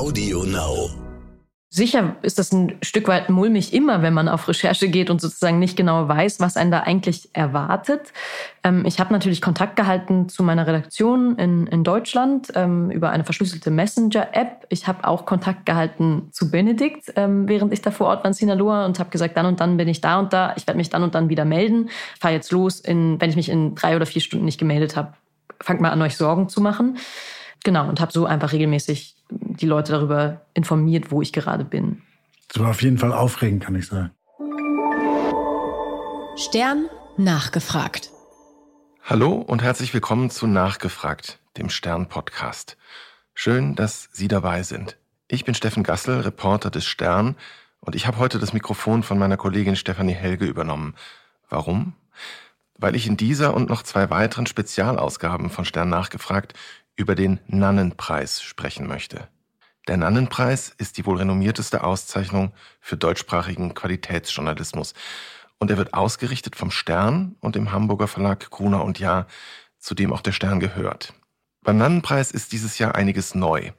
[0.00, 0.88] Audio Now.
[1.68, 5.58] Sicher ist das ein Stück weit mulmig immer, wenn man auf Recherche geht und sozusagen
[5.58, 8.14] nicht genau weiß, was einen da eigentlich erwartet.
[8.64, 13.24] Ähm, ich habe natürlich Kontakt gehalten zu meiner Redaktion in, in Deutschland ähm, über eine
[13.24, 14.64] verschlüsselte Messenger-App.
[14.70, 18.32] Ich habe auch Kontakt gehalten zu Benedikt, ähm, während ich da vor Ort war in
[18.32, 20.54] Sinaloa und habe gesagt, dann und dann bin ich da und da.
[20.56, 21.90] Ich werde mich dann und dann wieder melden.
[22.18, 25.12] Fahre jetzt los, in, wenn ich mich in drei oder vier Stunden nicht gemeldet habe.
[25.60, 26.96] Fangt mal an, euch Sorgen zu machen.
[27.64, 32.02] Genau, und habe so einfach regelmäßig die Leute darüber informiert, wo ich gerade bin.
[32.48, 34.10] Das war auf jeden Fall aufregend, kann ich sagen.
[36.36, 38.10] Stern nachgefragt.
[39.04, 42.76] Hallo und herzlich willkommen zu Nachgefragt, dem Stern-Podcast.
[43.34, 44.96] Schön, dass Sie dabei sind.
[45.28, 47.36] Ich bin Steffen Gassel, Reporter des Stern,
[47.80, 50.94] und ich habe heute das Mikrofon von meiner Kollegin Stefanie Helge übernommen.
[51.48, 51.94] Warum?
[52.76, 56.54] Weil ich in dieser und noch zwei weiteren Spezialausgaben von Stern nachgefragt
[57.00, 59.26] über den Nannenpreis sprechen möchte.
[59.88, 64.92] Der Nannenpreis ist die wohl renommierteste Auszeichnung für deutschsprachigen Qualitätsjournalismus
[65.58, 69.26] und er wird ausgerichtet vom Stern und dem Hamburger Verlag Gruner und Jahr,
[69.78, 71.14] zu dem auch der Stern gehört.
[71.62, 73.72] Beim Nannenpreis ist dieses Jahr einiges neu.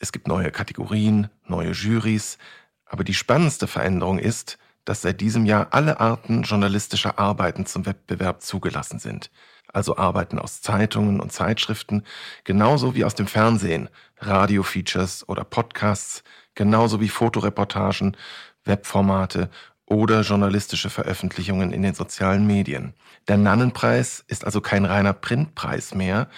[0.00, 2.38] Es gibt neue Kategorien, neue Jurys,
[2.86, 8.42] aber die spannendste Veränderung ist, dass seit diesem Jahr alle Arten journalistischer Arbeiten zum Wettbewerb
[8.42, 9.30] zugelassen sind
[9.72, 12.04] also Arbeiten aus Zeitungen und Zeitschriften,
[12.44, 13.88] genauso wie aus dem Fernsehen,
[14.18, 16.22] Radio-Features oder Podcasts,
[16.54, 18.16] genauso wie Fotoreportagen,
[18.64, 19.50] Webformate
[19.86, 22.94] oder journalistische Veröffentlichungen in den sozialen Medien.
[23.26, 26.28] Der Nannenpreis ist also kein reiner Printpreis mehr,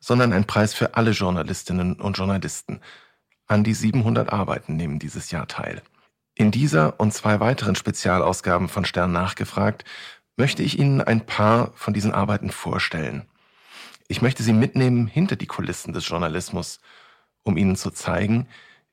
[0.00, 2.80] sondern ein Preis für alle Journalistinnen und Journalisten.
[3.46, 5.82] An die 700 Arbeiten nehmen dieses Jahr teil.
[6.34, 9.84] In dieser und zwei weiteren Spezialausgaben von Stern nachgefragt
[10.38, 13.26] möchte ich Ihnen ein paar von diesen Arbeiten vorstellen.
[14.06, 16.80] Ich möchte Sie mitnehmen hinter die Kulissen des Journalismus,
[17.42, 18.48] um Ihnen zu zeigen,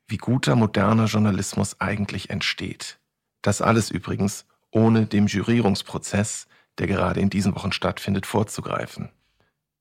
[0.08, 2.98] wie guter moderner Journalismus eigentlich entsteht.
[3.42, 6.48] Das alles übrigens ohne dem Jurierungsprozess,
[6.78, 9.10] der gerade in diesen Wochen stattfindet, vorzugreifen.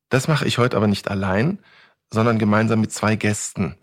[0.09, 1.59] Das mache ich heute aber nicht allein,
[2.11, 3.75] sondern gemeinsam mit zwei Gästen.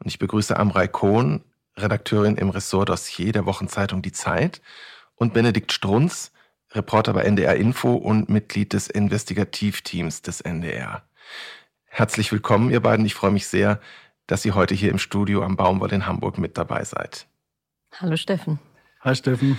[0.00, 1.44] Und ich begrüße Amrei Kohn,
[1.76, 4.62] Redakteurin im Ressort Dossier der Wochenzeitung Die Zeit,
[5.16, 6.32] und Benedikt Strunz,
[6.72, 11.02] Reporter bei NDR Info und Mitglied des Investigativteams des NDR.
[11.86, 13.04] Herzlich willkommen, ihr beiden.
[13.04, 13.80] Ich freue mich sehr,
[14.28, 17.26] dass ihr heute hier im Studio am Baumwoll in Hamburg mit dabei seid.
[17.94, 18.60] Hallo Steffen.
[19.00, 19.58] Hi Steffen.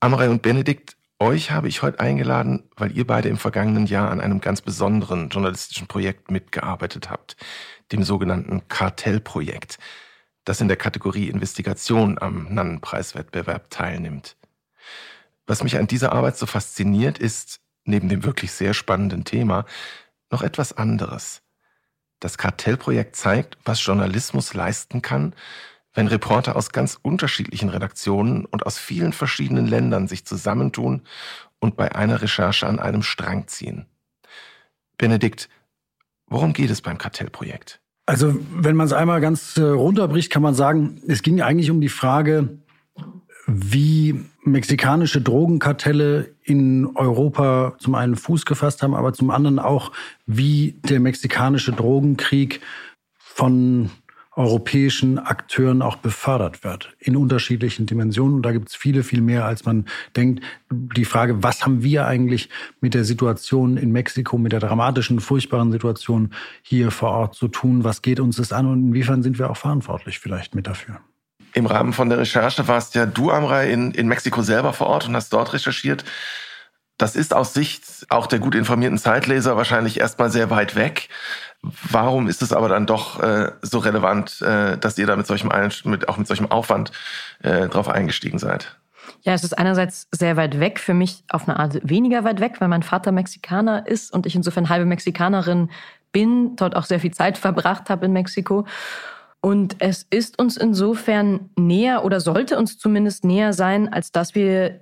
[0.00, 4.20] Amrei und Benedikt, euch habe ich heute eingeladen, weil ihr beide im vergangenen Jahr an
[4.20, 7.36] einem ganz besonderen journalistischen Projekt mitgearbeitet habt,
[7.92, 9.78] dem sogenannten Kartellprojekt,
[10.44, 14.36] das in der Kategorie Investigation am Nannenpreiswettbewerb teilnimmt.
[15.46, 19.66] Was mich an dieser Arbeit so fasziniert, ist, neben dem wirklich sehr spannenden Thema,
[20.30, 21.42] noch etwas anderes.
[22.20, 25.34] Das Kartellprojekt zeigt, was Journalismus leisten kann,
[25.92, 31.02] wenn Reporter aus ganz unterschiedlichen Redaktionen und aus vielen verschiedenen Ländern sich zusammentun
[31.60, 33.86] und bei einer Recherche an einem Strang ziehen.
[34.98, 35.48] Benedikt,
[36.26, 37.80] worum geht es beim Kartellprojekt?
[38.06, 41.80] Also, wenn man es einmal ganz äh, runterbricht, kann man sagen, es ging eigentlich um
[41.80, 42.58] die Frage,
[43.56, 49.92] wie mexikanische Drogenkartelle in Europa zum einen Fuß gefasst haben, aber zum anderen auch,
[50.26, 52.60] wie der mexikanische Drogenkrieg
[53.18, 53.90] von
[54.36, 58.34] europäischen Akteuren auch befördert wird in unterschiedlichen Dimensionen.
[58.34, 59.86] Und da gibt es viele, viel mehr, als man
[60.16, 60.42] denkt.
[60.72, 62.48] Die Frage, was haben wir eigentlich
[62.80, 66.30] mit der Situation in Mexiko, mit der dramatischen, furchtbaren Situation
[66.62, 67.84] hier vor Ort zu tun?
[67.84, 70.98] Was geht uns das an und inwiefern sind wir auch verantwortlich vielleicht mit dafür?
[71.54, 75.08] Im Rahmen von der Recherche warst ja du, Amrei, in, in Mexiko selber vor Ort
[75.08, 76.04] und hast dort recherchiert.
[76.98, 81.08] Das ist aus Sicht auch der gut informierten Zeitleser wahrscheinlich erstmal sehr weit weg.
[81.62, 85.50] Warum ist es aber dann doch äh, so relevant, äh, dass ihr da mit solchem,
[85.84, 86.92] mit, auch mit solchem Aufwand
[87.42, 88.76] äh, drauf eingestiegen seid?
[89.22, 92.56] Ja, es ist einerseits sehr weit weg, für mich auf eine Art weniger weit weg,
[92.58, 95.70] weil mein Vater Mexikaner ist und ich insofern halbe Mexikanerin
[96.12, 98.66] bin, dort auch sehr viel Zeit verbracht habe in Mexiko.
[99.44, 104.80] Und es ist uns insofern näher oder sollte uns zumindest näher sein, als dass wir,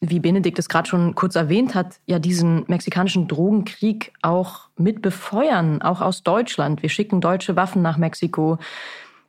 [0.00, 5.80] wie Benedikt es gerade schon kurz erwähnt hat, ja diesen mexikanischen Drogenkrieg auch mit befeuern,
[5.80, 6.82] auch aus Deutschland.
[6.82, 8.58] Wir schicken deutsche Waffen nach Mexiko.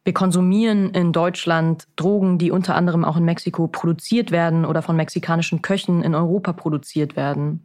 [0.03, 4.95] Wir konsumieren in Deutschland Drogen, die unter anderem auch in Mexiko produziert werden oder von
[4.95, 7.61] mexikanischen Köchen in Europa produziert werden.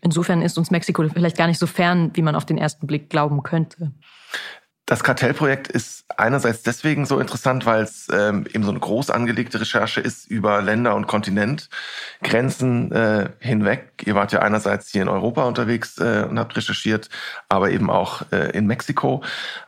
[0.00, 3.10] Insofern ist uns Mexiko vielleicht gar nicht so fern, wie man auf den ersten Blick
[3.10, 3.92] glauben könnte.
[4.90, 9.60] Das Kartellprojekt ist einerseits deswegen so interessant, weil es ähm, eben so eine groß angelegte
[9.60, 14.02] Recherche ist über Länder und Kontinentgrenzen äh, hinweg.
[14.04, 17.08] Ihr wart ja einerseits hier in Europa unterwegs äh, und habt recherchiert,
[17.48, 19.22] aber eben auch äh, in Mexiko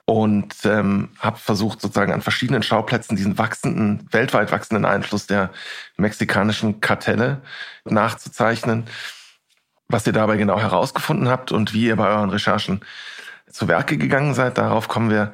[0.06, 5.50] und ähm, habt versucht sozusagen an verschiedenen Schauplätzen diesen wachsenden, weltweit wachsenden Einfluss der
[5.96, 7.42] mexikanischen Kartelle
[7.84, 8.88] nachzuzeichnen.
[9.86, 12.80] Was ihr dabei genau herausgefunden habt und wie ihr bei euren Recherchen
[13.50, 14.58] zu Werke gegangen seid.
[14.58, 15.32] Darauf kommen wir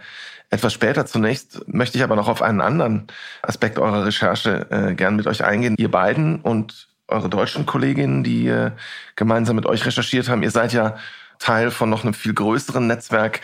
[0.51, 1.07] etwas später.
[1.07, 3.07] Zunächst möchte ich aber noch auf einen anderen
[3.43, 5.75] Aspekt eurer Recherche äh, gern mit euch eingehen.
[5.79, 8.73] Ihr beiden und eure deutschen Kolleginnen, die äh,
[9.17, 10.97] gemeinsam mit euch recherchiert haben, ihr seid ja
[11.39, 13.41] Teil von noch einem viel größeren Netzwerk,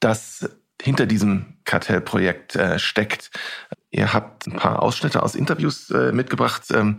[0.00, 3.30] das hinter diesem Kartellprojekt äh, steckt.
[3.90, 6.64] Ihr habt ein paar Ausschnitte aus Interviews äh, mitgebracht.
[6.70, 6.98] Ähm,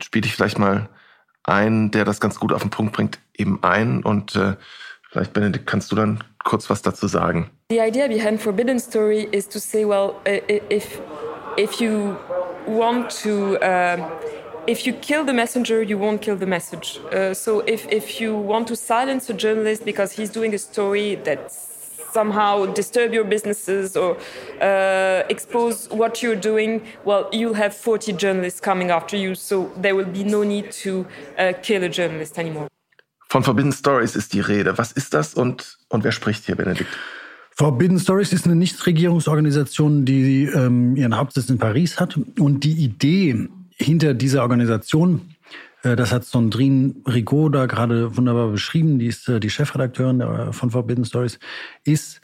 [0.00, 0.88] spiele ich vielleicht mal
[1.44, 4.56] ein, der das ganz gut auf den Punkt bringt, eben ein und äh,
[5.10, 7.50] Vielleicht, Benedikt, kannst du dann kurz was dazu sagen?
[7.68, 11.00] The idea behind Forbidden Story is to say, well, if,
[11.56, 12.16] if you
[12.66, 13.56] want to...
[13.56, 14.08] Uh,
[14.66, 17.00] if you kill the messenger, you won't kill the message.
[17.12, 21.16] Uh, so if, if you want to silence a journalist because he's doing a story
[21.24, 24.16] that somehow disturb your businesses or
[24.60, 29.34] uh, expose what you're doing, well, you'll have 40 journalists coming after you.
[29.34, 32.68] So there will be no need to uh, kill a journalist anymore.
[33.30, 34.76] Von Forbidden Stories ist die Rede.
[34.76, 36.90] Was ist das und, und wer spricht hier, Benedikt?
[37.52, 42.18] Forbidden Stories ist eine Nichtregierungsorganisation, die ähm, ihren Hauptsitz in Paris hat.
[42.40, 45.36] Und die Idee hinter dieser Organisation,
[45.84, 50.52] äh, das hat Sandrine Rigaud da gerade wunderbar beschrieben, die ist äh, die Chefredakteurin äh,
[50.52, 51.38] von Forbidden Stories,
[51.84, 52.20] ist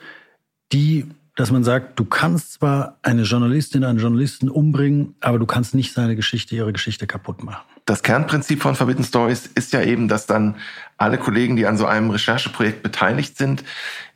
[0.73, 1.06] die
[1.37, 5.93] dass man sagt, du kannst zwar eine Journalistin, einen Journalisten umbringen, aber du kannst nicht
[5.93, 7.75] seine Geschichte, ihre Geschichte kaputt machen.
[7.87, 10.56] Das Kernprinzip von Forbidden Stories ist ja eben, dass dann
[10.99, 13.62] alle Kollegen, die an so einem Rechercheprojekt beteiligt sind,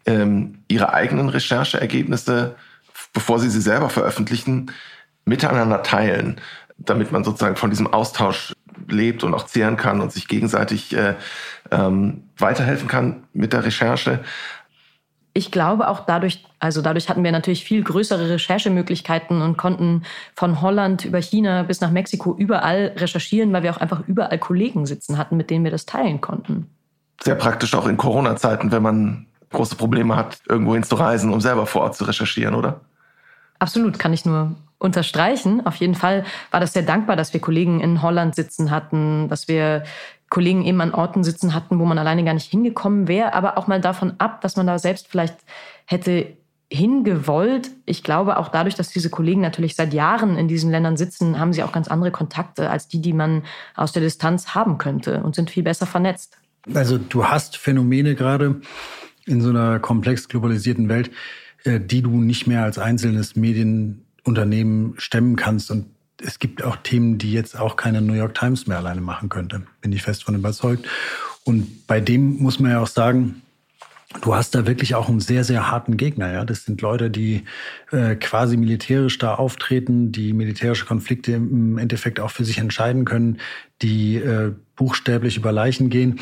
[0.06, 2.56] ähm, ihre eigenen Rechercheergebnisse,
[3.12, 4.72] bevor sie sie selber veröffentlichen,
[5.24, 6.40] miteinander teilen,
[6.78, 8.54] damit man sozusagen von diesem Austausch
[8.88, 11.14] lebt und auch zehren kann und sich gegenseitig äh,
[11.70, 14.20] ähm, weiterhelfen kann mit der Recherche
[15.32, 20.02] ich glaube auch dadurch, also dadurch hatten wir natürlich viel größere Recherchemöglichkeiten und konnten
[20.34, 24.86] von Holland über China bis nach Mexiko überall recherchieren, weil wir auch einfach überall Kollegen
[24.86, 26.68] sitzen hatten, mit denen wir das teilen konnten.
[27.22, 31.82] Sehr praktisch auch in Corona-Zeiten, wenn man große Probleme hat, irgendwo hinzureisen, um selber vor
[31.82, 32.80] Ort zu recherchieren, oder?
[33.58, 35.64] Absolut, kann ich nur unterstreichen.
[35.66, 39.46] Auf jeden Fall war das sehr dankbar, dass wir Kollegen in Holland sitzen hatten, dass
[39.46, 39.84] wir
[40.30, 43.66] Kollegen eben an Orten sitzen hatten, wo man alleine gar nicht hingekommen wäre, aber auch
[43.66, 45.36] mal davon ab, dass man da selbst vielleicht
[45.86, 46.36] hätte
[46.72, 47.72] hingewollt.
[47.84, 51.52] Ich glaube auch dadurch, dass diese Kollegen natürlich seit Jahren in diesen Ländern sitzen, haben
[51.52, 53.42] sie auch ganz andere Kontakte als die, die man
[53.74, 56.38] aus der Distanz haben könnte und sind viel besser vernetzt.
[56.72, 58.60] Also du hast Phänomene gerade
[59.26, 61.10] in so einer komplex globalisierten Welt,
[61.64, 65.86] äh, die du nicht mehr als einzelnes Medienunternehmen stemmen kannst und
[66.22, 69.62] es gibt auch Themen, die jetzt auch keine New York Times mehr alleine machen könnte.
[69.80, 70.86] Bin ich fest von überzeugt.
[71.44, 73.42] Und bei dem muss man ja auch sagen,
[74.22, 76.32] du hast da wirklich auch einen sehr, sehr harten Gegner.
[76.32, 77.44] Ja, das sind Leute, die
[77.92, 83.38] äh, quasi militärisch da auftreten, die militärische Konflikte im Endeffekt auch für sich entscheiden können,
[83.82, 86.20] die äh, buchstäblich über Leichen gehen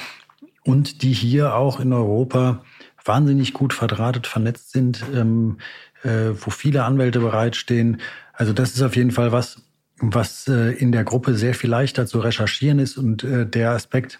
[0.64, 2.62] und die hier auch in Europa
[3.04, 5.58] wahnsinnig gut verdrahtet, vernetzt sind, ähm,
[6.02, 8.00] äh, wo viele Anwälte bereitstehen.
[8.34, 9.62] Also das ist auf jeden Fall was,
[10.00, 12.96] was äh, in der Gruppe sehr viel leichter zu recherchieren ist.
[12.96, 14.18] Und äh, der Aspekt,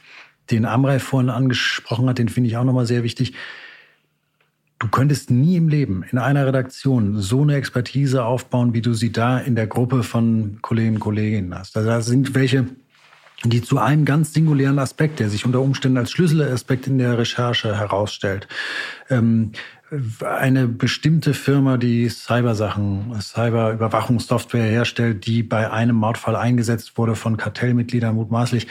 [0.51, 3.35] den Amrei vorhin angesprochen hat, den finde ich auch nochmal sehr wichtig.
[4.79, 9.11] Du könntest nie im Leben in einer Redaktion so eine Expertise aufbauen, wie du sie
[9.11, 11.77] da in der Gruppe von Kolleginnen und Kolleginnen hast.
[11.77, 12.67] Also da sind welche,
[13.45, 17.77] die zu einem ganz singulären Aspekt, der sich unter Umständen als Schlüsselaspekt in der Recherche
[17.77, 18.47] herausstellt,
[19.11, 19.51] ähm,
[20.21, 28.15] eine bestimmte Firma, die Cybersachen, Cyberüberwachungssoftware herstellt, die bei einem Mordfall eingesetzt wurde von Kartellmitgliedern
[28.15, 28.67] mutmaßlich,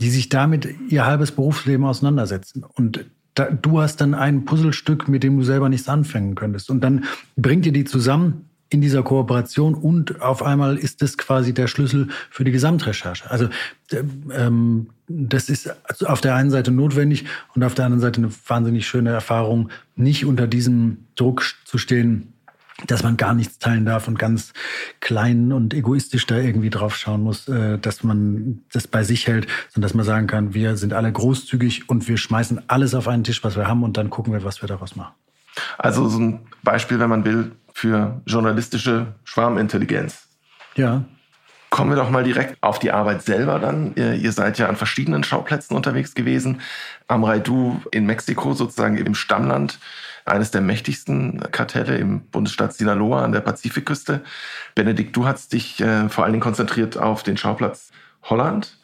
[0.00, 2.64] die sich damit ihr halbes Berufsleben auseinandersetzen.
[2.64, 6.70] Und da, du hast dann ein Puzzlestück, mit dem du selber nichts anfangen könntest.
[6.70, 7.04] Und dann
[7.36, 12.08] bringt ihr die zusammen in dieser Kooperation und auf einmal ist das quasi der Schlüssel
[12.30, 13.28] für die Gesamtrecherche.
[13.30, 13.48] Also
[14.32, 15.74] ähm, das ist
[16.06, 17.24] auf der einen Seite notwendig
[17.54, 22.32] und auf der anderen Seite eine wahnsinnig schöne Erfahrung, nicht unter diesem Druck zu stehen,
[22.86, 24.52] dass man gar nichts teilen darf und ganz
[25.00, 29.48] klein und egoistisch da irgendwie drauf schauen muss, äh, dass man das bei sich hält,
[29.68, 33.24] sondern dass man sagen kann, wir sind alle großzügig und wir schmeißen alles auf einen
[33.24, 35.14] Tisch, was wir haben und dann gucken wir, was wir daraus machen.
[35.78, 40.28] Also so ein Beispiel, wenn man will, für journalistische Schwarmintelligenz.
[40.74, 41.02] Ja.
[41.70, 43.94] Kommen wir doch mal direkt auf die Arbeit selber dann.
[43.94, 46.60] Ihr, ihr seid ja an verschiedenen Schauplätzen unterwegs gewesen.
[47.08, 49.78] Amrei, du in Mexiko, sozusagen im Stammland
[50.26, 54.24] eines der mächtigsten Kartelle im Bundesstaat Sinaloa an der Pazifikküste.
[54.74, 57.92] Benedikt, du hast dich äh, vor allen Dingen konzentriert auf den Schauplatz
[58.24, 58.76] Holland.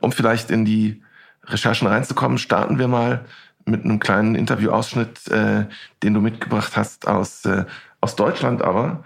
[0.00, 1.02] Um vielleicht in die
[1.46, 3.24] Recherchen reinzukommen, starten wir mal
[3.64, 5.64] mit einem kleinen Interviewausschnitt, äh,
[6.04, 7.64] den du mitgebracht hast aus, äh,
[8.06, 9.02] aus Deutschland aber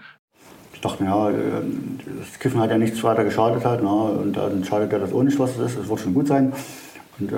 [0.73, 1.33] ich dachte mir, ja, äh,
[2.19, 3.83] das Kiffen hat ja nichts weiter geschadet hat.
[3.83, 3.89] Ne?
[3.89, 5.79] Und dann schadet ja das auch nicht, was es ist.
[5.79, 6.53] Es wird schon gut sein.
[7.19, 7.35] Und äh,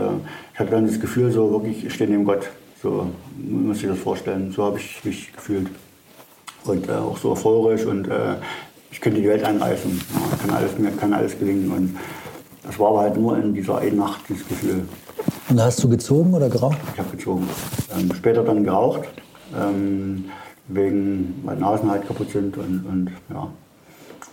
[0.53, 2.49] ich hatte dann das Gefühl, so wirklich, ich stehe neben Gott.
[2.81, 4.53] So muss ich das vorstellen.
[4.53, 5.67] So habe ich mich gefühlt.
[6.63, 8.35] Und äh, auch so euphorisch und äh,
[8.91, 9.91] ich könnte die Welt einreißen.
[9.91, 11.69] Ja, kann alles, mir kann alles gelingen.
[11.69, 11.97] Und
[12.63, 14.85] das war aber halt nur in dieser einen Nacht, dieses Gefühl.
[15.49, 16.77] Und hast du gezogen oder geraucht?
[16.93, 17.49] Ich habe gezogen.
[17.93, 19.01] Ähm, später dann geraucht.
[19.53, 20.31] Ähm,
[20.75, 23.47] wegen, weil Nasen halt kaputt sind und, und ja.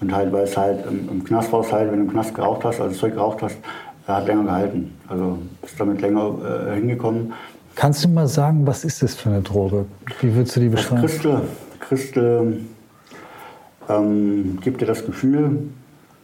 [0.00, 2.34] Und halt, weil es halt im, im Knast war es halt, wenn du im Knast
[2.34, 3.58] geraucht hast, also Zeug geraucht hast,
[4.06, 4.94] er hat länger gehalten.
[5.08, 6.34] Also bist damit länger
[6.68, 7.32] äh, hingekommen.
[7.74, 9.86] Kannst du mal sagen, was ist das für eine Droge?
[10.20, 11.02] Wie würdest du die beschreiben?
[11.02, 11.40] Das Christel,
[11.80, 12.60] Christel
[13.88, 15.68] ähm, gibt dir das Gefühl,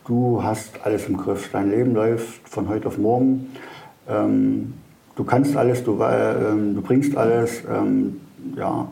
[0.07, 1.51] du hast alles im Griff.
[1.53, 3.53] Dein Leben läuft von heute auf morgen.
[4.09, 4.75] Ähm,
[5.15, 6.35] du kannst alles, du, äh,
[6.75, 7.63] du bringst alles.
[7.71, 8.21] Ähm,
[8.57, 8.89] ja, ähm,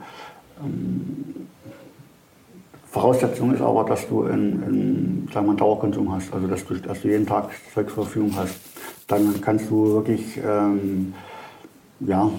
[2.91, 7.27] Voraussetzung ist aber, dass du einen, wir, Dauerkonsum hast, also dass du, dass du jeden
[7.27, 8.55] Tag Zeug zur Verfügung hast.
[9.09, 11.13] Dann kannst du wirklich, ähm,
[12.01, 12.31] ja,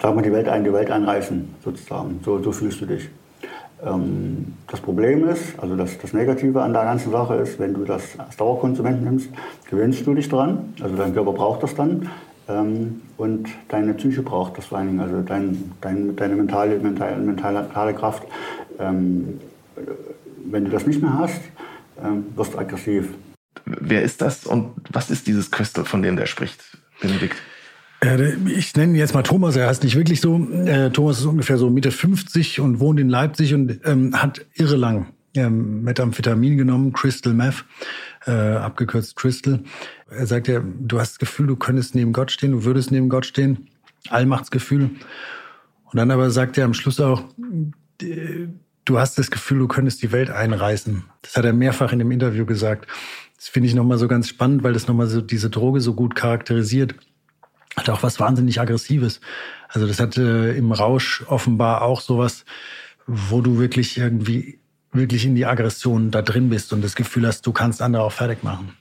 [0.00, 2.20] sagen wir, die Welt, ein, die Welt einreißen, sozusagen.
[2.24, 3.10] So, so fühlst du dich.
[3.84, 7.84] Ähm, das Problem ist, also das, das Negative an der ganzen Sache ist, wenn du
[7.84, 9.28] das als Dauerkonsument nimmst,
[9.68, 12.08] gewöhnst du dich dran, also dein Körper braucht das dann.
[12.48, 17.16] Ähm, und deine Psyche braucht das vor allen Dingen, also dein, dein, deine mentale, mentale,
[17.18, 18.24] mentale Kraft.
[18.78, 19.40] Ähm,
[20.44, 21.40] wenn du das nicht mehr hast,
[22.02, 23.08] ähm, wirst du aggressiv.
[23.64, 26.60] Wer ist das und was ist dieses Crystal, von dem der spricht,
[27.00, 27.36] Benedikt?
[28.02, 30.36] Äh, ich nenne ihn jetzt mal Thomas, er heißt nicht wirklich so.
[30.38, 34.76] Äh, Thomas ist ungefähr so Mitte 50 und wohnt in Leipzig und ähm, hat irre
[34.76, 37.64] lang ähm, Methamphetamin genommen, Crystal Meth,
[38.26, 39.60] äh, abgekürzt Crystal.
[40.10, 43.08] Er sagt ja, du hast das Gefühl, du könntest neben Gott stehen, du würdest neben
[43.08, 43.68] Gott stehen.
[44.08, 44.90] Allmachtsgefühl.
[45.84, 47.24] Und dann aber sagt er am Schluss auch,
[47.98, 51.04] du hast das Gefühl, du könntest die Welt einreißen.
[51.22, 52.88] Das hat er mehrfach in dem Interview gesagt.
[53.36, 56.14] Das finde ich nochmal so ganz spannend, weil das nochmal so diese Droge so gut
[56.14, 56.94] charakterisiert.
[57.76, 59.20] Hat auch was wahnsinnig Aggressives.
[59.68, 62.44] Also das hat äh, im Rausch offenbar auch sowas,
[63.06, 64.60] wo du wirklich irgendwie
[64.92, 68.12] wirklich in die Aggression da drin bist und das Gefühl hast, du kannst andere auch
[68.12, 68.76] fertig machen.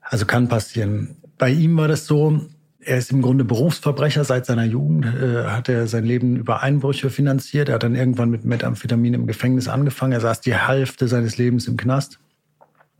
[0.00, 1.16] Also kann passieren.
[1.38, 2.40] Bei ihm war das so,
[2.80, 7.10] er ist im Grunde Berufsverbrecher seit seiner Jugend, äh, hat er sein Leben über Einbrüche
[7.10, 7.68] finanziert.
[7.68, 10.12] Er hat dann irgendwann mit Methamphetamin im Gefängnis angefangen.
[10.12, 12.18] Er saß die Hälfte seines Lebens im Knast.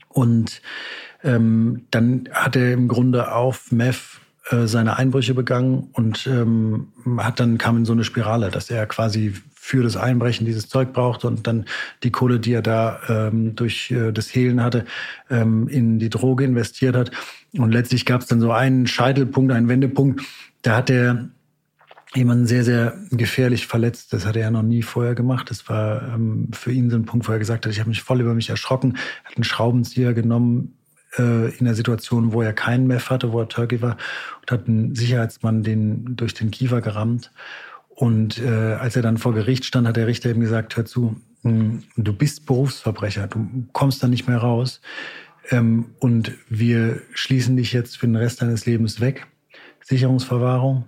[0.09, 0.63] Und
[1.23, 4.21] ähm, dann hat er im Grunde auf Meth
[4.51, 8.87] äh, seine Einbrüche begangen und ähm, hat dann kam in so eine Spirale, dass er
[8.87, 9.35] quasi
[9.67, 11.65] für das Einbrechen dieses Zeug brauchte und dann
[12.03, 14.85] die Kohle, die er da ähm, durch äh, das Hehlen hatte,
[15.31, 17.11] ähm, in die Droge investiert hat.
[17.57, 20.21] Und letztlich gab es dann so einen Scheitelpunkt, einen Wendepunkt.
[20.61, 21.31] Da hat er
[22.15, 24.13] jemanden sehr, sehr gefährlich verletzt.
[24.13, 25.49] Das hat er noch nie vorher gemacht.
[25.49, 28.03] Das war ähm, für ihn so ein Punkt, wo er gesagt hat, ich habe mich
[28.03, 30.77] voll über mich erschrocken, hat einen Schraubenzieher genommen
[31.17, 33.97] äh, in der Situation, wo er keinen Meth hatte, wo er Turkey war
[34.43, 37.31] und hat einen Sicherheitsmann den durch den Kiefer gerammt.
[37.95, 41.17] Und äh, als er dann vor Gericht stand, hat der Richter ihm gesagt, hör zu,
[41.43, 44.81] hm, du bist Berufsverbrecher, du kommst da nicht mehr raus.
[45.51, 49.27] Ähm, und wir schließen dich jetzt für den Rest deines Lebens weg.
[49.83, 50.87] Sicherungsverwahrung.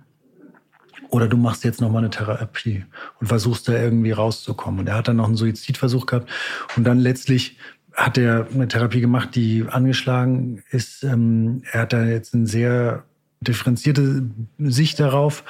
[1.09, 2.83] Oder du machst jetzt nochmal eine Therapie
[3.21, 4.81] und versuchst da irgendwie rauszukommen.
[4.81, 6.29] Und er hat dann noch einen Suizidversuch gehabt.
[6.75, 7.57] Und dann letztlich
[7.93, 11.03] hat er eine Therapie gemacht, die angeschlagen ist.
[11.03, 13.05] Ähm, er hat da jetzt eine sehr
[13.39, 14.23] differenzierte
[14.57, 15.43] Sicht darauf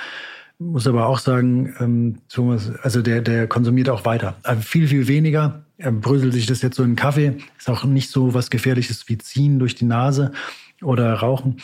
[0.60, 4.38] muss aber auch sagen, ähm, Thomas, also der, der konsumiert auch weiter.
[4.44, 5.64] Also viel, viel weniger.
[5.78, 7.38] Er bröselt sich das jetzt so in Kaffee.
[7.58, 10.32] Ist auch nicht so was Gefährliches wie Ziehen durch die Nase
[10.82, 11.58] oder Rauchen.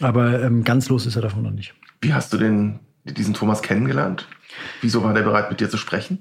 [0.00, 1.74] Aber ähm, ganz los ist er davon noch nicht.
[2.00, 4.28] Wie hast du den, diesen Thomas kennengelernt?
[4.82, 6.18] Wieso war der bereit, mit dir zu sprechen?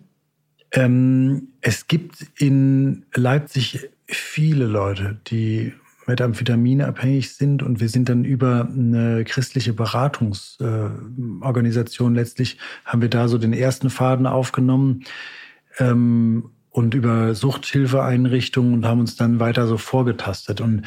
[0.71, 5.73] Ähm, es gibt in Leipzig viele Leute, die
[6.07, 7.62] Methamphetamine abhängig sind.
[7.63, 12.15] Und wir sind dann über eine christliche Beratungsorganisation.
[12.15, 15.03] Äh, letztlich haben wir da so den ersten Faden aufgenommen
[15.79, 20.62] ähm, und über Suchthilfeeinrichtungen und haben uns dann weiter so vorgetastet.
[20.62, 20.83] Und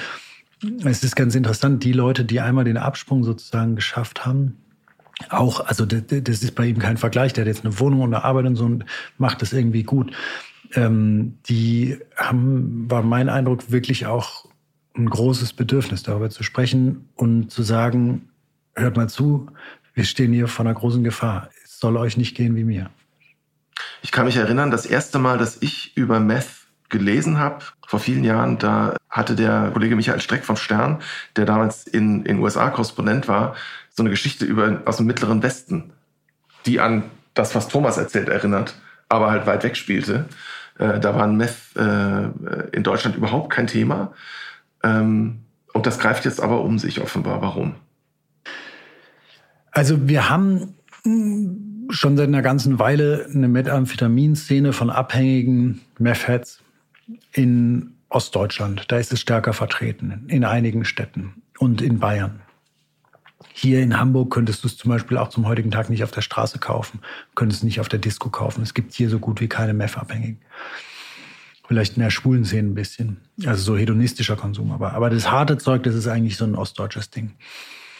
[0.85, 4.56] es ist ganz interessant, die Leute, die einmal den Absprung sozusagen geschafft haben,
[5.30, 8.25] auch, also das ist bei ihm kein Vergleich, der hat jetzt eine Wohnung und eine
[8.25, 8.85] Arbeit und so und
[9.16, 10.12] macht das irgendwie gut.
[10.75, 14.46] ähm, die haben, war mein Eindruck, wirklich auch
[14.96, 18.28] ein großes Bedürfnis, darüber zu sprechen und zu sagen,
[18.74, 19.48] hört mal zu,
[19.94, 21.48] wir stehen hier vor einer großen Gefahr.
[21.64, 22.90] Es soll euch nicht gehen wie mir.
[24.02, 28.24] Ich kann mich erinnern, das erste Mal, dass ich über Meth gelesen habe, vor vielen
[28.24, 31.00] Jahren, da hatte der Kollege Michael Streck vom Stern,
[31.36, 33.54] der damals in den USA Korrespondent war,
[33.90, 35.92] so eine Geschichte über, aus dem Mittleren Westen,
[36.66, 38.74] die an das, was Thomas erzählt, erinnert,
[39.08, 40.26] aber halt weit weg spielte.
[40.78, 42.28] Äh, da war Meth äh,
[42.72, 44.12] in Deutschland überhaupt kein Thema.
[44.86, 45.40] Ähm,
[45.72, 47.42] und das greift jetzt aber um sich offenbar.
[47.42, 47.74] Warum?
[49.72, 50.74] Also wir haben
[51.90, 56.60] schon seit einer ganzen Weile eine Methamphetamin-Szene von abhängigen Meth-Heads
[57.32, 58.84] in Ostdeutschland.
[58.88, 62.40] Da ist es stärker vertreten, in einigen Städten und in Bayern.
[63.52, 66.22] Hier in Hamburg könntest du es zum Beispiel auch zum heutigen Tag nicht auf der
[66.22, 67.00] Straße kaufen,
[67.34, 68.62] könntest es nicht auf der Disco kaufen.
[68.62, 70.40] Es gibt hier so gut wie keine Meth-Abhängigen.
[71.68, 73.18] Vielleicht in der schwulen Szene ein bisschen.
[73.44, 74.73] Also so hedonistischer Konsum.
[74.73, 77.32] Aber, aber das harte Zeug, das ist eigentlich so ein ostdeutsches Ding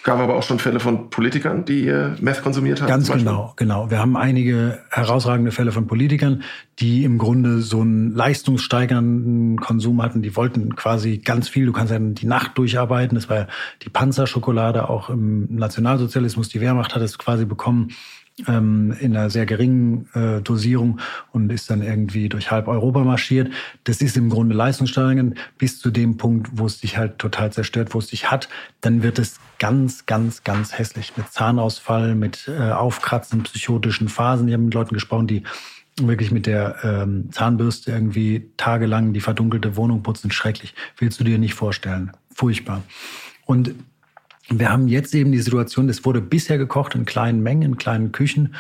[0.06, 2.88] gab aber auch schon Fälle von Politikern, die Meth konsumiert haben.
[2.88, 3.90] Ganz genau, genau.
[3.90, 6.44] Wir haben einige herausragende Fälle von Politikern,
[6.78, 10.23] die im Grunde so einen leistungssteigernden Konsum hatten.
[10.23, 11.66] Die wollten quasi ganz viel.
[11.66, 13.16] Du kannst ja die Nacht durcharbeiten.
[13.16, 13.46] Das war ja
[13.82, 16.49] die Panzerschokolade auch im Nationalsozialismus.
[16.50, 17.88] Die Wehrmacht hat es quasi bekommen
[18.46, 21.00] ähm, in einer sehr geringen äh, Dosierung
[21.32, 23.52] und ist dann irgendwie durch halb Europa marschiert.
[23.84, 27.94] Das ist im Grunde leistungssteigernd bis zu dem Punkt, wo es dich halt total zerstört,
[27.94, 28.48] wo es dich hat.
[28.80, 34.48] Dann wird es ganz, ganz, ganz hässlich mit Zahnausfall, mit äh, Aufkratzen, psychotischen Phasen.
[34.48, 35.42] Ich habe mit Leuten gesprochen, die
[35.98, 40.30] wirklich mit der ähm, Zahnbürste irgendwie tagelang die verdunkelte Wohnung putzen.
[40.30, 40.74] Schrecklich.
[40.98, 42.12] Willst du dir nicht vorstellen.
[42.34, 42.82] Furchtbar.
[43.46, 43.74] Und
[44.48, 48.12] wir haben jetzt eben die Situation, es wurde bisher gekocht in kleinen Mengen, in kleinen
[48.12, 48.54] Küchen,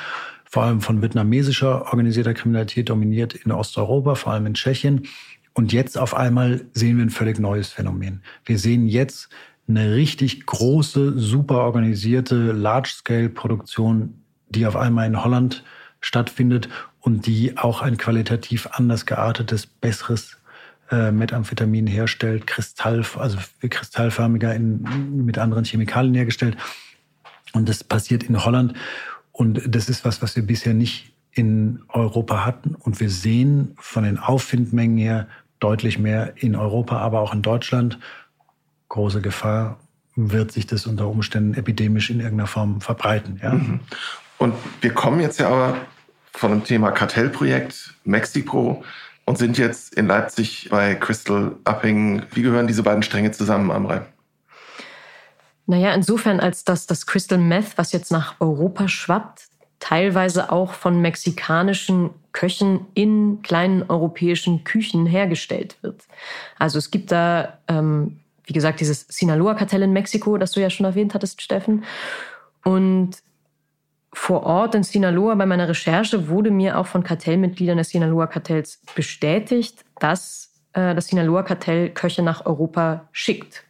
[0.44, 5.06] vor allem von vietnamesischer organisierter Kriminalität dominiert in Osteuropa, vor allem in Tschechien.
[5.54, 8.22] Und jetzt auf einmal sehen wir ein völlig neues Phänomen.
[8.44, 9.28] Wir sehen jetzt
[9.68, 14.14] eine richtig große, super organisierte Large-Scale-Produktion,
[14.48, 15.64] die auf einmal in Holland
[16.00, 16.68] stattfindet
[17.00, 20.36] und die auch ein qualitativ anders geartetes, besseres
[20.90, 26.56] äh, Methamphetamin herstellt, Kristall, also kristallförmiger in, mit anderen Chemikalien hergestellt.
[27.52, 28.74] Und das passiert in Holland.
[29.32, 32.74] Und das ist was, was wir bisher nicht in Europa hatten.
[32.74, 35.28] Und wir sehen von den Auffindmengen her
[35.58, 37.98] deutlich mehr in Europa, aber auch in Deutschland.
[38.88, 39.78] Große Gefahr,
[40.16, 43.38] wird sich das unter Umständen epidemisch in irgendeiner Form verbreiten.
[43.42, 43.52] Ja?
[43.52, 43.80] Mhm.
[44.38, 45.76] Und wir kommen jetzt ja aber
[46.32, 48.82] von dem Thema Kartellprojekt Mexiko
[49.26, 52.22] und sind jetzt in Leipzig bei Crystal abhängen.
[52.32, 54.02] Wie gehören diese beiden Stränge zusammen, Amrei?
[55.66, 59.48] Naja, insofern, als dass das Crystal Meth, was jetzt nach Europa schwappt,
[59.80, 66.04] teilweise auch von mexikanischen Köchen in kleinen europäischen Küchen hergestellt wird.
[66.58, 70.86] Also es gibt da, ähm, wie gesagt, dieses Sinaloa-Kartell in Mexiko, das du ja schon
[70.86, 71.84] erwähnt hattest, Steffen.
[72.62, 73.16] Und
[74.12, 79.84] vor Ort in Sinaloa bei meiner Recherche wurde mir auch von Kartellmitgliedern des Sinaloa-Kartells bestätigt,
[80.00, 83.64] dass äh, das Sinaloa-Kartell Köche nach Europa schickt.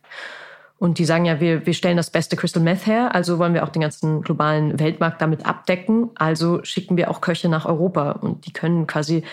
[0.79, 3.65] Und die sagen ja, wir, wir stellen das beste Crystal Meth her, also wollen wir
[3.65, 6.11] auch den ganzen globalen Weltmarkt damit abdecken.
[6.17, 8.13] Also schicken wir auch Köche nach Europa.
[8.13, 9.25] Und die können quasi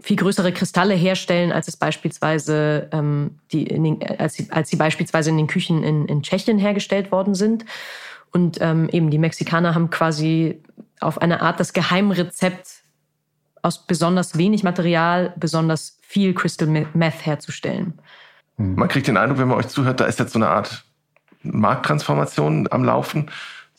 [0.00, 5.30] viel größere Kristalle herstellen, als es beispielsweise ähm, die den, als, sie, als sie beispielsweise
[5.30, 7.64] in den Küchen in, in Tschechien hergestellt worden sind.
[8.32, 10.62] Und ähm, eben die Mexikaner haben quasi
[11.00, 12.82] auf eine Art das Geheimrezept
[13.62, 17.94] aus besonders wenig Material besonders viel Crystal Meth herzustellen.
[18.56, 18.74] Hm.
[18.74, 20.84] Man kriegt den Eindruck, wenn man euch zuhört, da ist jetzt so eine Art
[21.42, 23.30] Markttransformation am Laufen,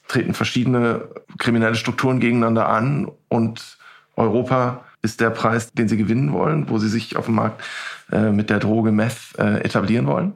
[0.07, 3.77] treten verschiedene kriminelle Strukturen gegeneinander an und
[4.15, 7.63] Europa ist der Preis, den sie gewinnen wollen, wo sie sich auf dem Markt
[8.11, 10.33] äh, mit der Droge Meth äh, etablieren wollen.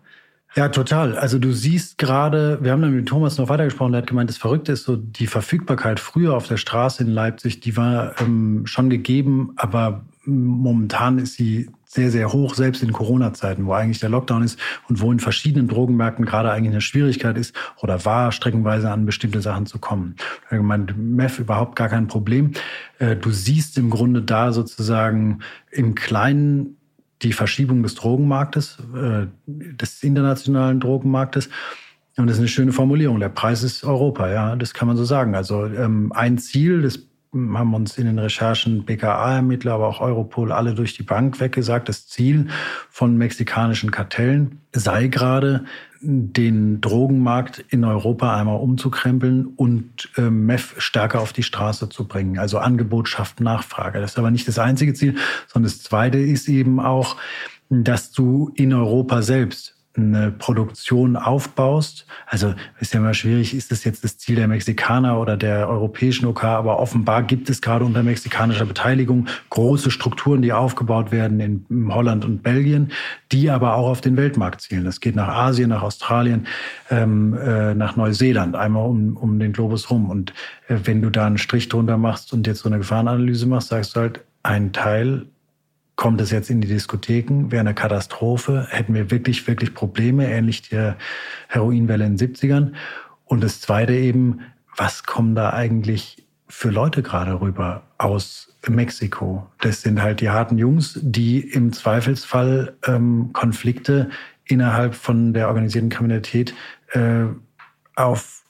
[0.56, 1.18] Ja, total.
[1.18, 4.38] Also du siehst gerade, wir haben dann mit Thomas noch weitergesprochen, der hat gemeint, das
[4.38, 8.89] Verrückte ist so, die Verfügbarkeit früher auf der Straße in Leipzig, die war ähm, schon
[8.89, 14.44] gegeben, aber momentan ist sie sehr, sehr hoch, selbst in Corona-Zeiten, wo eigentlich der Lockdown
[14.44, 19.06] ist und wo in verschiedenen Drogenmärkten gerade eigentlich eine Schwierigkeit ist oder war, streckenweise an
[19.06, 20.15] bestimmte Sachen zu kommen.
[20.46, 22.52] Ich gemeint, Meth überhaupt gar kein Problem.
[23.00, 25.39] Äh, du siehst im Grunde da sozusagen
[25.72, 26.75] im Kleinen
[27.21, 31.49] die Verschiebung des Drogenmarktes, äh, des internationalen Drogenmarktes.
[32.17, 33.19] Und das ist eine schöne Formulierung.
[33.19, 35.36] Der Preis ist Europa, ja, das kann man so sagen.
[35.36, 40.74] Also ähm, ein Ziel des haben uns in den Recherchen BKA-Ermittler, aber auch Europol alle
[40.74, 42.48] durch die Bank weggesagt, das Ziel
[42.89, 45.65] von mexikanischen Kartellen sei gerade,
[46.02, 52.38] den Drogenmarkt in Europa einmal umzukrempeln und äh, Meth stärker auf die Straße zu bringen.
[52.38, 54.00] Also Angebot schafft Nachfrage.
[54.00, 55.15] Das ist aber nicht das einzige Ziel,
[55.48, 57.17] sondern das zweite ist eben auch,
[57.69, 62.06] dass du in Europa selbst eine Produktion aufbaust.
[62.28, 66.26] Also ist ja immer schwierig, ist das jetzt das Ziel der Mexikaner oder der europäischen
[66.26, 71.94] OK, aber offenbar gibt es gerade unter mexikanischer Beteiligung große Strukturen, die aufgebaut werden in
[71.94, 72.92] Holland und Belgien,
[73.32, 74.86] die aber auch auf den Weltmarkt zielen.
[74.86, 76.48] Das geht nach Asien, nach Australien,
[76.90, 80.10] ähm, äh, nach Neuseeland, einmal um, um den Globus rum.
[80.10, 80.34] Und
[80.68, 83.96] äh, wenn du da einen Strich drunter machst und jetzt so eine Gefahrenanalyse machst, sagst
[83.96, 85.26] du halt, ein Teil
[85.96, 90.70] kommt es jetzt in die Diskotheken, wäre eine Katastrophe, hätten wir wirklich, wirklich Probleme, ähnlich
[90.70, 90.98] der
[91.48, 92.74] Heroinwelle in den 70ern.
[93.26, 94.42] Und das Zweite eben,
[94.76, 99.50] was kommen da eigentlich für Leute gerade rüber aus Mexiko?
[99.62, 104.10] Das sind halt die harten Jungs, die im Zweifelsfall ähm, Konflikte
[104.44, 106.54] innerhalb von der organisierten Kriminalität
[106.92, 107.26] äh,
[107.96, 108.45] auf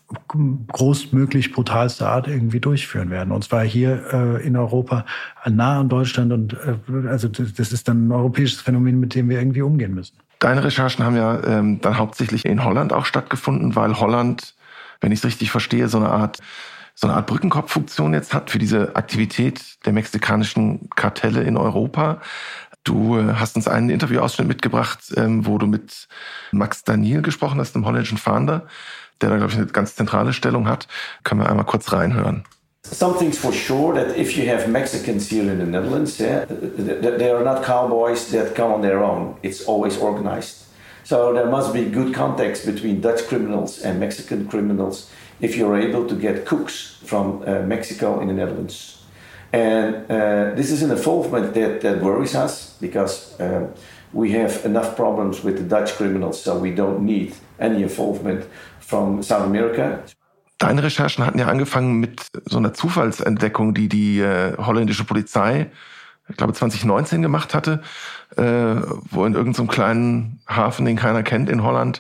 [0.68, 3.32] großmöglich brutalste Art irgendwie durchführen werden.
[3.32, 5.06] Und zwar hier äh, in Europa,
[5.48, 6.32] nah an Deutschland.
[6.32, 10.15] Und äh, also das ist dann ein europäisches Phänomen, mit dem wir irgendwie umgehen müssen.
[10.39, 14.54] Deine Recherchen haben ja ähm, dann hauptsächlich in Holland auch stattgefunden, weil Holland,
[15.02, 16.39] wenn ich es richtig verstehe, so eine Art
[16.98, 22.22] so eine Art Brückenkopffunktion jetzt hat für diese Aktivität der mexikanischen Kartelle in Europa.
[22.86, 26.08] Du äh, hast uns einen Interviewausschnitt mitgebracht, ähm, wo du mit
[26.52, 28.68] Max Daniel gesprochen hast, dem holländischen Fahnder,
[29.21, 30.88] der da, glaube ich, eine ganz zentrale Stellung hat.
[31.23, 32.43] Können wir einmal kurz reinhören.
[32.84, 37.43] Something's for sure that if you have Mexicans here in the Netherlands, yeah, they are
[37.43, 39.38] not cowboys that come on their own.
[39.41, 40.65] It's always organized.
[41.04, 46.08] So there must be good context between Dutch criminals and Mexican criminals if you're able
[46.08, 49.04] to get cooks from uh, Mexico in the Netherlands.
[49.51, 53.73] And uh, this is an involvement that, that worries us because um,
[54.13, 58.45] we have enough problems with the Dutch criminals, so we don't need any involvement
[58.86, 60.00] from South America.
[60.58, 65.69] Deine Recherchen hatten ja angefangen mit so einer Zufallsentdeckung, die die äh, holländische Polizei,
[66.30, 67.82] ich glaube 2019 gemacht hatte,
[68.38, 72.00] äh, wo in irgendeinem so kleinen Hafen, den keiner kennt in Holland,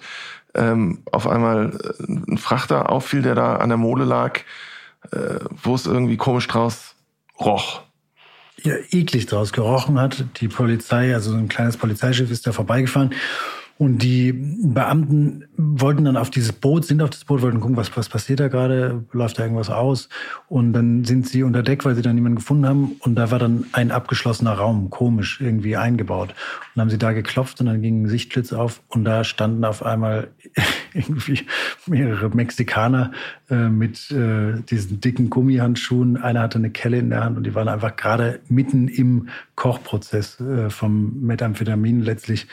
[0.53, 4.39] ähm, auf einmal äh, ein Frachter auffiel, der da an der Mole lag,
[5.11, 6.95] äh, wo es irgendwie komisch draus
[7.39, 7.81] roch.
[8.63, 10.23] Ja, eklig draus gerochen hat.
[10.39, 13.13] Die Polizei, also so ein kleines Polizeischiff ist da vorbeigefahren
[13.77, 17.95] und die Beamten wollten dann auf dieses Boot, sind auf das Boot, wollten gucken, was,
[17.97, 20.07] was passiert da gerade, läuft da irgendwas aus.
[20.47, 22.95] Und dann sind sie unter Deck, weil sie dann niemanden gefunden haben.
[22.99, 26.33] Und da war dann ein abgeschlossener Raum, komisch irgendwie eingebaut.
[26.73, 28.81] Und haben sie da geklopft und dann ging ein Sichtblitz auf.
[28.87, 30.29] Und da standen auf einmal
[30.93, 31.41] irgendwie
[31.85, 33.11] mehrere Mexikaner
[33.49, 36.15] äh, mit äh, diesen dicken Gummihandschuhen.
[36.15, 40.39] Einer hatte eine Kelle in der Hand und die waren einfach gerade mitten im Kochprozess
[40.39, 42.47] äh, vom Methamphetamin letztlich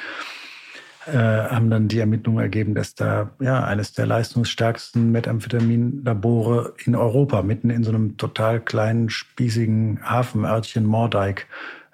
[1.07, 7.43] äh, haben dann die Ermittlungen ergeben, dass da ja eines der leistungsstärksten Methamphetaminlabore in Europa,
[7.43, 11.47] mitten in so einem total kleinen, spießigen Hafenörtchen Mordeik,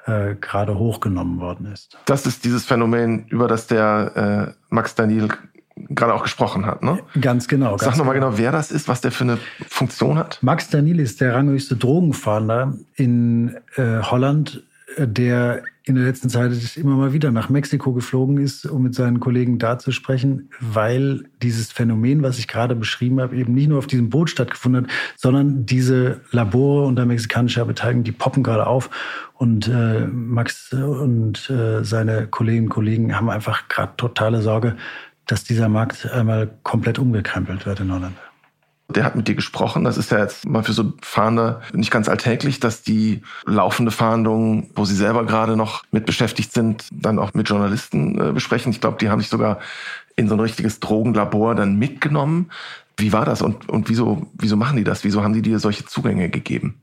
[0.06, 1.96] äh, gerade hochgenommen worden ist.
[2.04, 5.28] Das ist dieses Phänomen, über das der äh, Max Daniel
[5.90, 6.98] gerade auch gesprochen hat, ne?
[7.20, 7.78] Ganz genau.
[7.78, 8.30] Sag nochmal genau.
[8.30, 10.38] genau, wer das ist, was der für eine Funktion hat.
[10.42, 14.62] Max Daniel ist der ranghöchste Drogenfahnder in äh, Holland,
[14.96, 19.20] der in der letzten Zeit immer mal wieder nach Mexiko geflogen ist, um mit seinen
[19.20, 23.78] Kollegen da zu sprechen, weil dieses Phänomen, was ich gerade beschrieben habe, eben nicht nur
[23.78, 28.90] auf diesem Boot stattgefunden hat, sondern diese Labore unter mexikanischer Beteiligung, die poppen gerade auf.
[29.34, 34.76] Und äh, Max und äh, seine Kolleginnen und Kollegen haben einfach gerade totale Sorge,
[35.26, 38.16] dass dieser Markt einmal komplett umgekrempelt wird in Holland.
[38.94, 39.84] Der hat mit dir gesprochen.
[39.84, 44.70] Das ist ja jetzt mal für so Fahnder nicht ganz alltäglich, dass die laufende Fahndung,
[44.74, 48.72] wo sie selber gerade noch mit beschäftigt sind, dann auch mit Journalisten äh, besprechen.
[48.72, 49.58] Ich glaube, die haben sich sogar
[50.16, 52.50] in so ein richtiges Drogenlabor dann mitgenommen.
[52.96, 55.04] Wie war das und, und wieso, wieso machen die das?
[55.04, 56.80] Wieso haben die dir solche Zugänge gegeben?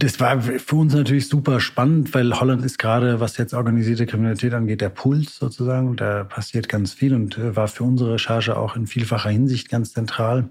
[0.00, 4.54] Das war für uns natürlich super spannend, weil Holland ist gerade, was jetzt organisierte Kriminalität
[4.54, 5.94] angeht, der Puls sozusagen.
[5.96, 9.92] Da passiert ganz viel und äh, war für unsere Recherche auch in vielfacher Hinsicht ganz
[9.92, 10.48] zentral.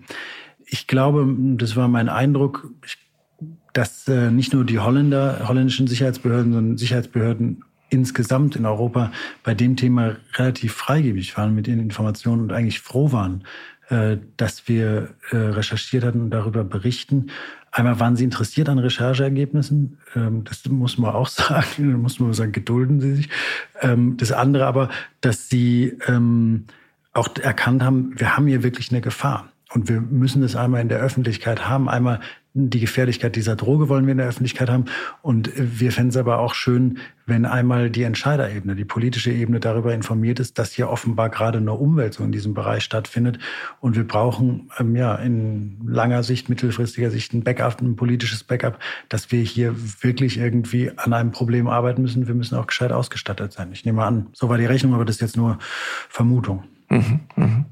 [0.68, 2.70] Ich glaube, das war mein Eindruck,
[3.74, 9.12] dass äh, nicht nur die Holländer, holländischen Sicherheitsbehörden, sondern Sicherheitsbehörden insgesamt in Europa
[9.44, 13.46] bei dem Thema relativ freigebig waren mit ihren Informationen und eigentlich froh waren,
[13.90, 17.32] äh, dass wir recherchiert hatten und darüber berichten.
[17.72, 19.98] Einmal waren Sie interessiert an Rechercheergebnissen.
[20.16, 21.92] Ähm, das muss man auch sagen.
[21.92, 23.30] Da muss man sagen, gedulden Sie sich.
[23.82, 24.90] Ähm, das andere aber,
[25.22, 26.66] dass Sie ähm,
[27.14, 29.50] auch erkannt haben, wir haben hier wirklich eine Gefahr.
[29.72, 32.22] Und wir müssen das einmal in der Öffentlichkeit haben, einmal
[32.54, 34.86] die Gefährlichkeit dieser Droge wollen wir in der Öffentlichkeit haben.
[35.22, 39.94] Und wir fänden es aber auch schön, wenn einmal die Entscheiderebene, die politische Ebene darüber
[39.94, 43.38] informiert ist, dass hier offenbar gerade eine Umwälzung in diesem Bereich stattfindet.
[43.82, 48.80] Und wir brauchen ähm, ja in langer Sicht, mittelfristiger Sicht ein Backup, ein politisches Backup,
[49.10, 52.28] dass wir hier wirklich irgendwie an einem Problem arbeiten müssen.
[52.28, 53.70] Wir müssen auch gescheit ausgestattet sein.
[53.74, 55.60] Ich nehme an, so war die Rechnung, aber das ist jetzt nur
[56.10, 56.64] Vermutung.
[56.90, 57.66] Mhm, mh.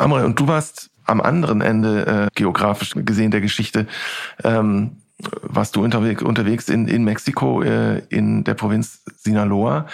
[0.00, 3.86] Amre, und du warst am anderen Ende äh, geografisch gesehen der Geschichte.
[4.42, 4.96] Ähm,
[5.42, 9.86] warst du unterwegs, unterwegs in, in Mexiko, äh, in der Provinz Sinaloa.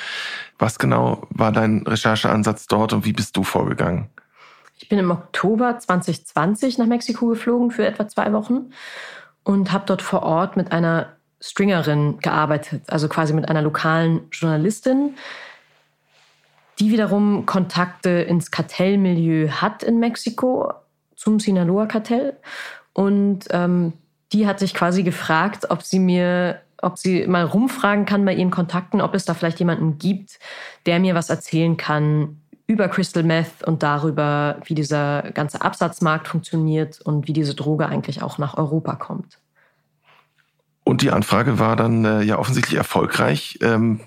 [0.59, 4.09] Was genau war dein Rechercheansatz dort und wie bist du vorgegangen?
[4.79, 8.71] Ich bin im Oktober 2020 nach Mexiko geflogen für etwa zwei Wochen
[9.43, 15.17] und habe dort vor Ort mit einer Stringerin gearbeitet, also quasi mit einer lokalen Journalistin,
[16.79, 20.73] die wiederum Kontakte ins Kartellmilieu hat in Mexiko,
[21.15, 22.37] zum Sinaloa-Kartell.
[22.93, 23.95] Und ähm,
[24.33, 28.51] die hat sich quasi gefragt, ob sie mir, ob sie mal rumfragen kann bei ihren
[28.51, 30.39] Kontakten, ob es da vielleicht jemanden gibt,
[30.85, 37.01] der mir was erzählen kann über Crystal Meth und darüber, wie dieser ganze Absatzmarkt funktioniert
[37.01, 39.39] und wie diese Droge eigentlich auch nach Europa kommt.
[40.83, 43.59] Und die Anfrage war dann äh, ja offensichtlich erfolgreich.
[43.63, 44.01] Ähm,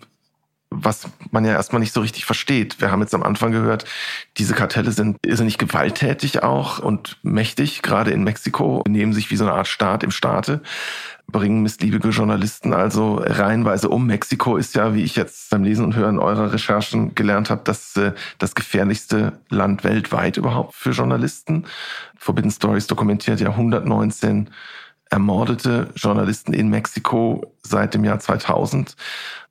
[0.71, 2.79] was man ja erstmal nicht so richtig versteht.
[2.79, 3.85] Wir haben jetzt am Anfang gehört,
[4.37, 9.45] diese Kartelle sind irrsinnig gewalttätig auch und mächtig, gerade in Mexiko, nehmen sich wie so
[9.45, 10.61] eine Art Staat im Staate,
[11.27, 14.05] bringen missliebige Journalisten also reihenweise um.
[14.05, 17.95] Mexiko ist ja, wie ich jetzt beim Lesen und Hören eurer Recherchen gelernt habe, das,
[17.97, 21.65] äh, das gefährlichste Land weltweit überhaupt für Journalisten.
[22.15, 24.49] Forbidden Stories dokumentiert ja 119
[25.09, 28.95] ermordete Journalisten in Mexiko seit dem Jahr 2000.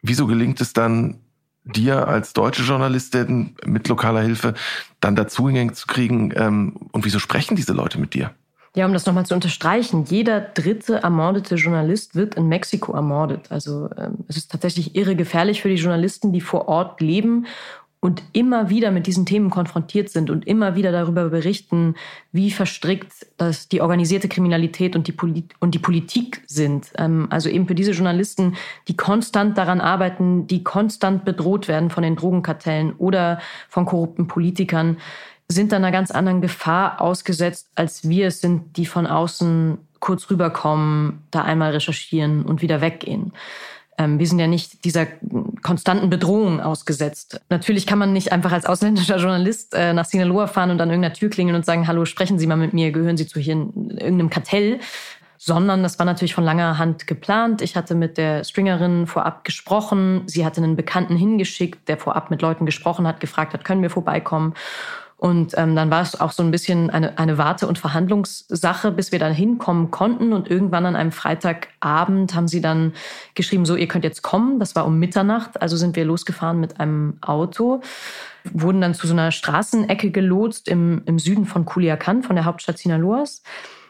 [0.03, 1.19] Wieso gelingt es dann
[1.65, 4.55] dir als deutsche Journalistin mit lokaler Hilfe
[5.01, 6.33] dann Dazugänge zu kriegen?
[6.37, 8.31] Ähm, und wieso sprechen diese Leute mit dir?
[8.75, 13.51] Ja, um das nochmal zu unterstreichen, jeder dritte ermordete Journalist wird in Mexiko ermordet.
[13.51, 17.47] Also ähm, es ist tatsächlich irre gefährlich für die Journalisten, die vor Ort leben
[18.01, 21.97] und immer wieder mit diesen Themen konfrontiert sind und immer wieder darüber berichten,
[22.31, 26.93] wie verstrickt das die organisierte Kriminalität und die, Polit und die Politik sind.
[26.97, 28.55] Ähm, also eben für diese Journalisten,
[28.87, 34.99] die konstant daran arbeiten, die konstant bedroht werden von den Drogenkartellen oder von korrupten Politikern,
[35.49, 40.31] sind dann einer ganz anderen Gefahr ausgesetzt, als wir es sind, die von außen kurz
[40.31, 43.33] rüberkommen, da einmal recherchieren und wieder weggehen.
[43.99, 45.07] Ähm, wir sind ja nicht dieser
[45.63, 47.41] konstanten Bedrohung ausgesetzt.
[47.51, 51.15] Natürlich kann man nicht einfach als ausländischer Journalist äh, nach Sinaloa fahren und an irgendeiner
[51.15, 53.91] Tür klingeln und sagen, hallo, sprechen Sie mal mit mir, gehören Sie zu hier in
[53.91, 54.79] irgendeinem Kartell,
[55.37, 57.61] sondern das war natürlich von langer Hand geplant.
[57.61, 60.23] Ich hatte mit der Stringerin vorab gesprochen.
[60.27, 63.91] Sie hatte einen Bekannten hingeschickt, der vorab mit Leuten gesprochen hat, gefragt hat, können wir
[63.91, 64.55] vorbeikommen?
[65.19, 69.11] Und ähm, dann war es auch so ein bisschen eine, eine Warte- und Verhandlungssache, bis
[69.11, 70.33] wir dann hinkommen konnten.
[70.33, 72.93] Und irgendwann an einem Freitagabend haben sie dann
[73.35, 74.61] geschrieben, so, ihr könnt jetzt kommen.
[74.61, 75.61] Das war um Mitternacht.
[75.61, 77.81] Also sind wir losgefahren mit einem Auto,
[78.53, 82.79] wurden dann zu so einer Straßenecke gelotst im, im Süden von Culiacan, von der Hauptstadt
[82.79, 83.43] Sinaloas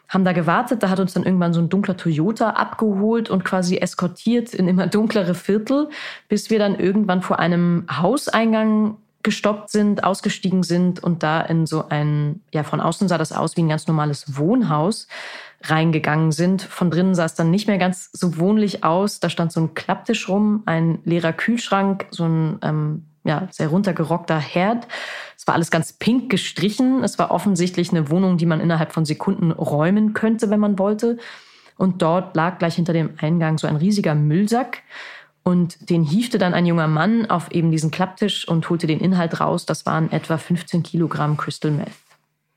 [0.08, 0.82] haben da gewartet.
[0.82, 4.86] Da hat uns dann irgendwann so ein dunkler Toyota abgeholt und quasi eskortiert in immer
[4.86, 5.90] dunklere Viertel,
[6.28, 11.88] bis wir dann irgendwann vor einem Hauseingang gestoppt sind, ausgestiegen sind und da in so
[11.88, 15.08] ein, ja, von außen sah das aus wie ein ganz normales Wohnhaus
[15.62, 16.62] reingegangen sind.
[16.62, 19.18] Von drinnen sah es dann nicht mehr ganz so wohnlich aus.
[19.20, 24.38] Da stand so ein Klapptisch rum, ein leerer Kühlschrank, so ein ähm, ja, sehr runtergerockter
[24.38, 24.86] Herd.
[25.36, 27.02] Es war alles ganz pink gestrichen.
[27.02, 31.18] Es war offensichtlich eine Wohnung, die man innerhalb von Sekunden räumen könnte, wenn man wollte.
[31.76, 34.82] Und dort lag gleich hinter dem Eingang so ein riesiger Müllsack
[35.42, 39.40] und den hiefte dann ein junger Mann auf eben diesen Klapptisch und holte den Inhalt
[39.40, 39.66] raus.
[39.66, 42.07] Das waren etwa 15 Kilogramm Crystal Meth.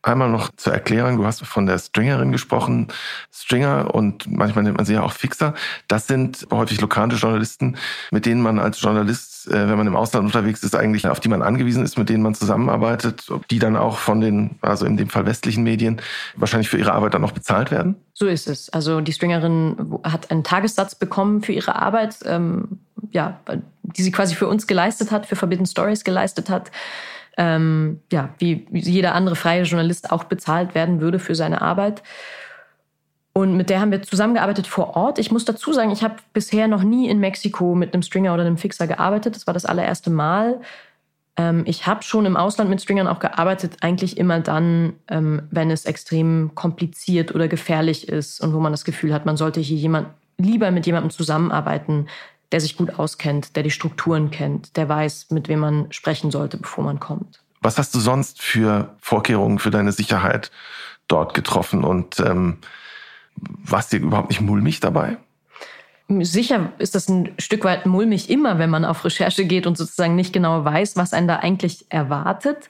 [0.03, 2.87] Einmal noch zur Erklärung, du hast von der Stringerin gesprochen.
[3.31, 5.53] Stringer und manchmal nennt man sie ja auch Fixer.
[5.87, 7.77] Das sind häufig lokale Journalisten,
[8.09, 11.29] mit denen man als Journalist, äh, wenn man im Ausland unterwegs ist, eigentlich auf die
[11.29, 15.09] man angewiesen ist, mit denen man zusammenarbeitet, die dann auch von den, also in dem
[15.09, 16.01] Fall westlichen Medien,
[16.35, 17.95] wahrscheinlich für ihre Arbeit dann noch bezahlt werden?
[18.13, 18.69] So ist es.
[18.69, 22.79] Also die Stringerin hat einen Tagessatz bekommen für ihre Arbeit, ähm,
[23.11, 23.39] ja,
[23.83, 26.71] die sie quasi für uns geleistet hat, für Forbidden Stories geleistet hat
[27.37, 32.03] ähm, ja, wie jeder andere freie Journalist auch bezahlt werden würde für seine Arbeit.
[33.33, 35.17] Und mit der haben wir zusammengearbeitet vor Ort.
[35.17, 38.43] Ich muss dazu sagen, ich habe bisher noch nie in Mexiko mit einem Stringer oder
[38.43, 39.35] einem Fixer gearbeitet.
[39.35, 40.59] Das war das allererste Mal.
[41.37, 45.71] Ähm, ich habe schon im Ausland mit Stringern auch gearbeitet, eigentlich immer dann, ähm, wenn
[45.71, 49.77] es extrem kompliziert oder gefährlich ist und wo man das Gefühl hat, man sollte hier
[49.77, 52.07] jemand lieber mit jemandem zusammenarbeiten,
[52.51, 56.57] der sich gut auskennt, der die Strukturen kennt, der weiß, mit wem man sprechen sollte,
[56.57, 57.41] bevor man kommt.
[57.61, 60.51] Was hast du sonst für Vorkehrungen für deine Sicherheit
[61.07, 62.57] dort getroffen und ähm,
[63.35, 65.17] War es dir überhaupt nicht mulmig dabei?
[66.19, 70.15] Sicher ist das ein Stück weit mulmig immer, wenn man auf Recherche geht und sozusagen
[70.15, 72.69] nicht genau weiß, was einen da eigentlich erwartet.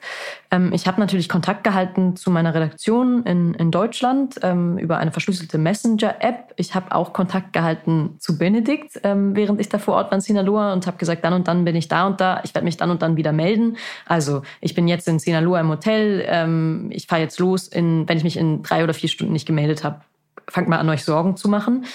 [0.50, 5.10] Ähm, ich habe natürlich Kontakt gehalten zu meiner Redaktion in, in Deutschland ähm, über eine
[5.10, 6.54] verschlüsselte Messenger-App.
[6.56, 10.20] Ich habe auch Kontakt gehalten zu Benedikt, ähm, während ich da vor Ort war in
[10.20, 12.40] Sinaloa und habe gesagt, dann und dann bin ich da und da.
[12.44, 13.76] Ich werde mich dann und dann wieder melden.
[14.06, 16.24] Also ich bin jetzt in Sinaloa im Hotel.
[16.28, 19.46] Ähm, ich fahre jetzt los, in, wenn ich mich in drei oder vier Stunden nicht
[19.46, 20.02] gemeldet habe.
[20.48, 21.86] Fangt mal an, euch Sorgen zu machen.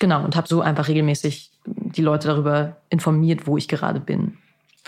[0.00, 4.38] Genau, und habe so einfach regelmäßig die Leute darüber informiert, wo ich gerade bin.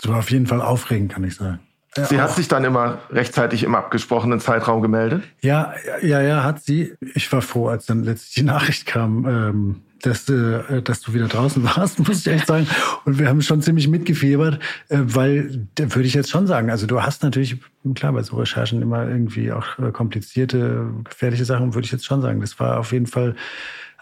[0.01, 1.59] Das war auf jeden Fall aufregend, kann ich sagen.
[1.95, 5.23] Sie hat sich dann immer rechtzeitig im abgesprochenen Zeitraum gemeldet?
[5.41, 6.95] Ja, ja, ja, hat sie.
[7.13, 11.27] Ich war froh, als dann letztlich die Nachricht kam, ähm, dass, äh, dass du wieder
[11.27, 12.67] draußen warst, muss ich echt sagen.
[13.05, 16.87] Und wir haben schon ziemlich mitgefiebert, äh, weil, da würde ich jetzt schon sagen, also
[16.87, 17.57] du hast natürlich,
[17.93, 22.21] klar, bei so Recherchen immer irgendwie auch äh, komplizierte, gefährliche Sachen, würde ich jetzt schon
[22.23, 22.41] sagen.
[22.41, 23.35] Das war auf jeden Fall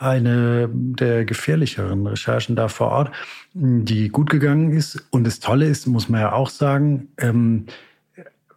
[0.01, 3.11] eine der gefährlicheren Recherchen da vor Ort,
[3.53, 5.03] die gut gegangen ist.
[5.11, 7.67] Und das Tolle ist, muss man ja auch sagen, ähm,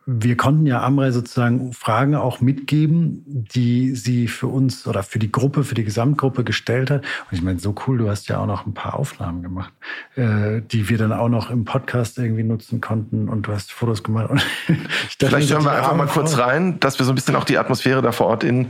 [0.06, 5.32] wir konnten ja Amrei sozusagen Fragen auch mitgeben, die sie für uns oder für die
[5.32, 7.02] Gruppe, für die Gesamtgruppe gestellt hat.
[7.02, 9.72] Und ich meine, so cool, du hast ja auch noch ein paar Aufnahmen gemacht,
[10.16, 14.02] äh, die wir dann auch noch im Podcast irgendwie nutzen konnten und du hast Fotos
[14.02, 14.30] gemacht.
[14.30, 14.42] Und
[15.18, 18.02] Vielleicht hören wir einfach mal kurz rein, dass wir so ein bisschen auch die Atmosphäre
[18.02, 18.68] da vor Ort in,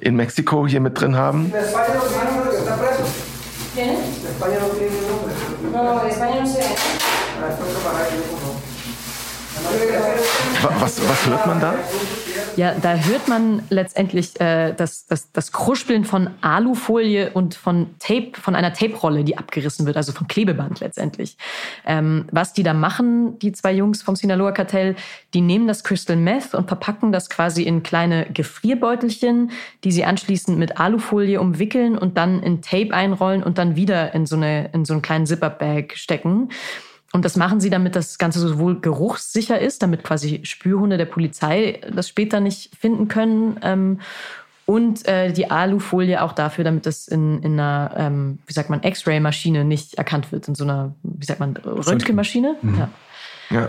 [0.00, 1.52] in Mexiko hier mit drin haben.
[5.72, 8.39] No, España no se
[10.62, 11.74] was, was hört man da?
[12.56, 18.32] Ja, da hört man letztendlich äh, das, das, das Kruspeln von Alufolie und von Tape,
[18.34, 21.36] von einer Tape-Rolle, die abgerissen wird, also vom Klebeband letztendlich.
[21.86, 24.96] Ähm, was die da machen, die zwei Jungs vom Sinaloa-Kartell,
[25.32, 29.52] die nehmen das Crystal Meth und verpacken das quasi in kleine Gefrierbeutelchen,
[29.84, 34.26] die sie anschließend mit Alufolie umwickeln und dann in Tape einrollen und dann wieder in
[34.26, 36.50] so, eine, in so einen kleinen Zipper-Bag stecken.
[37.12, 41.80] Und das machen sie, damit das Ganze sowohl geruchssicher ist, damit quasi Spürhunde der Polizei
[41.92, 43.58] das später nicht finden können.
[43.62, 44.00] Ähm,
[44.64, 48.84] und äh, die Alufolie auch dafür, damit das in, in einer, ähm, wie sagt man,
[48.84, 52.54] X-Ray-Maschine nicht erkannt wird, in so einer, wie sagt man, Röntgenmaschine.
[52.62, 52.78] Mhm.
[52.78, 52.88] Ja.
[53.50, 53.68] ja.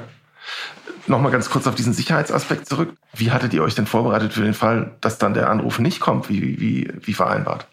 [1.08, 2.94] Nochmal ganz kurz auf diesen Sicherheitsaspekt zurück.
[3.14, 6.30] Wie hattet ihr euch denn vorbereitet für den Fall, dass dann der Anruf nicht kommt,
[6.30, 7.66] wie, wie, wie vereinbart?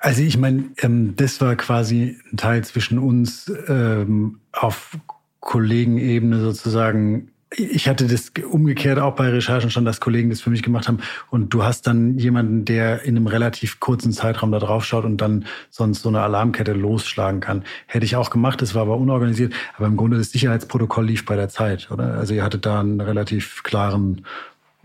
[0.00, 4.96] Also ich meine, ähm, das war quasi ein Teil zwischen uns ähm, auf
[5.40, 7.30] Kollegenebene sozusagen.
[7.54, 11.00] Ich hatte das umgekehrt auch bei Recherchen schon, dass Kollegen das für mich gemacht haben.
[11.30, 15.18] Und du hast dann jemanden, der in einem relativ kurzen Zeitraum da drauf schaut und
[15.20, 17.64] dann sonst so eine Alarmkette losschlagen kann.
[17.86, 19.52] Hätte ich auch gemacht, das war aber unorganisiert.
[19.76, 22.14] Aber im Grunde das Sicherheitsprotokoll lief bei der Zeit, oder?
[22.14, 24.24] Also ihr hattet da einen relativ klaren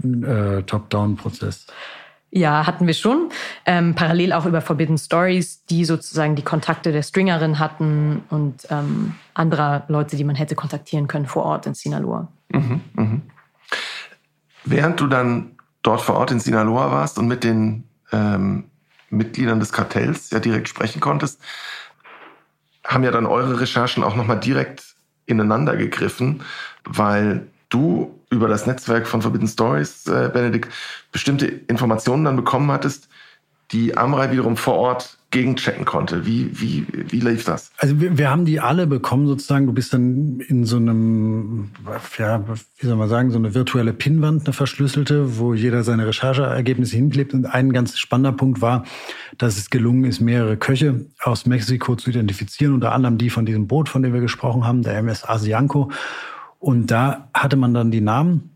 [0.03, 1.67] äh, Top-Down-Prozess.
[2.31, 3.29] Ja, hatten wir schon.
[3.65, 9.15] Ähm, parallel auch über Forbidden Stories, die sozusagen die Kontakte der Stringerin hatten und ähm,
[9.33, 12.27] anderer Leute, die man hätte kontaktieren können vor Ort in Sinaloa.
[12.49, 13.21] Mhm, mh.
[14.65, 18.65] Während du dann dort vor Ort in Sinaloa warst und mit den ähm,
[19.09, 21.39] Mitgliedern des Kartells ja direkt sprechen konntest,
[22.83, 26.43] haben ja dann eure Recherchen auch nochmal direkt ineinander gegriffen,
[26.83, 30.71] weil du über das Netzwerk von Forbidden Stories, äh, Benedikt,
[31.11, 33.09] bestimmte Informationen dann bekommen hattest,
[33.71, 36.25] die Amrei wiederum vor Ort gegenchecken konnte.
[36.25, 37.71] Wie, wie, wie lief das?
[37.77, 39.65] Also wir, wir, haben die alle bekommen sozusagen.
[39.65, 41.71] Du bist dann in so einem,
[42.17, 46.95] ja, wie soll man sagen, so eine virtuelle Pinnwand, eine verschlüsselte, wo jeder seine Rechercheergebnisse
[46.95, 47.33] hinklebt.
[47.33, 48.85] Und ein ganz spannender Punkt war,
[49.37, 53.67] dass es gelungen ist, mehrere Köche aus Mexiko zu identifizieren, unter anderem die von diesem
[53.67, 55.91] Boot, von dem wir gesprochen haben, der MS Asianco.
[56.59, 58.55] Und da hatte man dann die Namen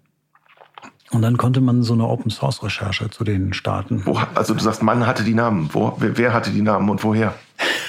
[1.11, 4.03] und dann konnte man so eine Open Source Recherche zu denen starten.
[4.05, 5.69] Wo, also du sagst, man hatte die Namen.
[5.73, 7.33] Wo, wer hatte die Namen und woher?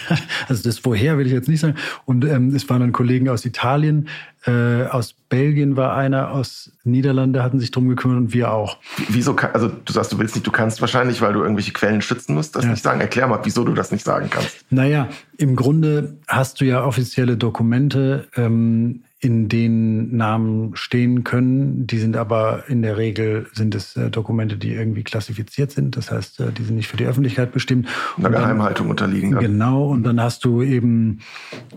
[0.48, 1.76] Also das woher will ich jetzt nicht sagen.
[2.04, 4.08] Und ähm, es waren dann Kollegen aus Italien,
[4.44, 8.78] äh, aus Belgien war einer, aus Niederlande hatten sich drum gekümmert und wir auch.
[9.08, 9.36] Wieso?
[9.36, 12.56] Also du sagst, du willst nicht, du kannst wahrscheinlich, weil du irgendwelche Quellen schützen musst,
[12.56, 12.72] das ja.
[12.72, 13.00] nicht sagen.
[13.00, 14.64] Erklär mal, wieso du das nicht sagen kannst.
[14.70, 18.26] Naja, im Grunde hast du ja offizielle Dokumente.
[18.34, 21.86] Ähm, in denen Namen stehen können.
[21.86, 25.96] Die sind aber in der Regel sind es äh, Dokumente, die irgendwie klassifiziert sind.
[25.98, 27.86] Das heißt, äh, die sind nicht für die Öffentlichkeit bestimmt.
[28.16, 29.32] Einer Geheimhaltung unterliegen.
[29.32, 29.40] Dann.
[29.40, 29.88] Genau.
[29.88, 31.20] Und dann hast du eben,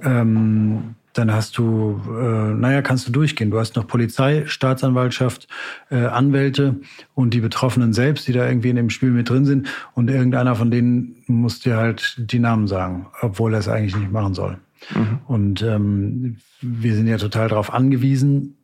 [0.03, 3.51] ähm, dann hast du, äh, naja, kannst du durchgehen.
[3.51, 5.49] Du hast noch Polizei, Staatsanwaltschaft,
[5.91, 6.77] äh, Anwälte
[7.13, 9.67] und die Betroffenen selbst, die da irgendwie in dem Spiel mit drin sind.
[9.95, 14.13] Und irgendeiner von denen muss dir halt die Namen sagen, obwohl er es eigentlich nicht
[14.13, 14.59] machen soll.
[14.93, 15.19] Mhm.
[15.27, 18.57] Und ähm, wir sind ja total darauf angewiesen,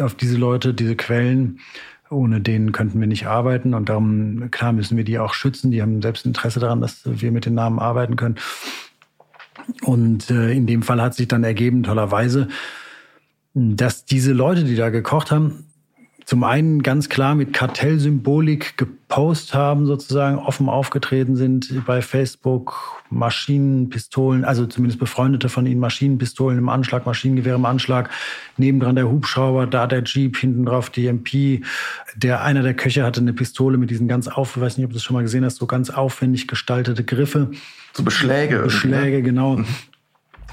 [0.00, 1.60] auf diese Leute, diese Quellen,
[2.10, 5.70] Ohne denen könnten wir nicht arbeiten und darum, klar, müssen wir die auch schützen.
[5.70, 8.36] Die haben selbst Interesse daran, dass wir mit den Namen arbeiten können.
[9.82, 12.48] Und äh, in dem Fall hat sich dann ergeben, tollerweise,
[13.52, 15.66] dass diese Leute, die da gekocht haben,
[16.28, 24.44] zum einen ganz klar mit Kartellsymbolik gepostet haben, sozusagen offen aufgetreten sind bei Facebook, Maschinenpistolen,
[24.44, 28.10] also zumindest Befreundete von ihnen, Maschinenpistolen im Anschlag, Maschinengewehre im Anschlag,
[28.58, 31.62] nebendran der Hubschrauber, da der Jeep, hinten drauf die MP.
[32.14, 34.90] Der, einer der Köche hatte eine Pistole mit diesen ganz auf, ich weiß nicht, ob
[34.90, 37.52] du das schon mal gesehen hast, so ganz aufwendig gestaltete Griffe.
[37.94, 38.56] So Beschläge.
[38.56, 38.62] Ne?
[38.64, 39.56] Beschläge, genau.
[39.56, 39.64] Mhm.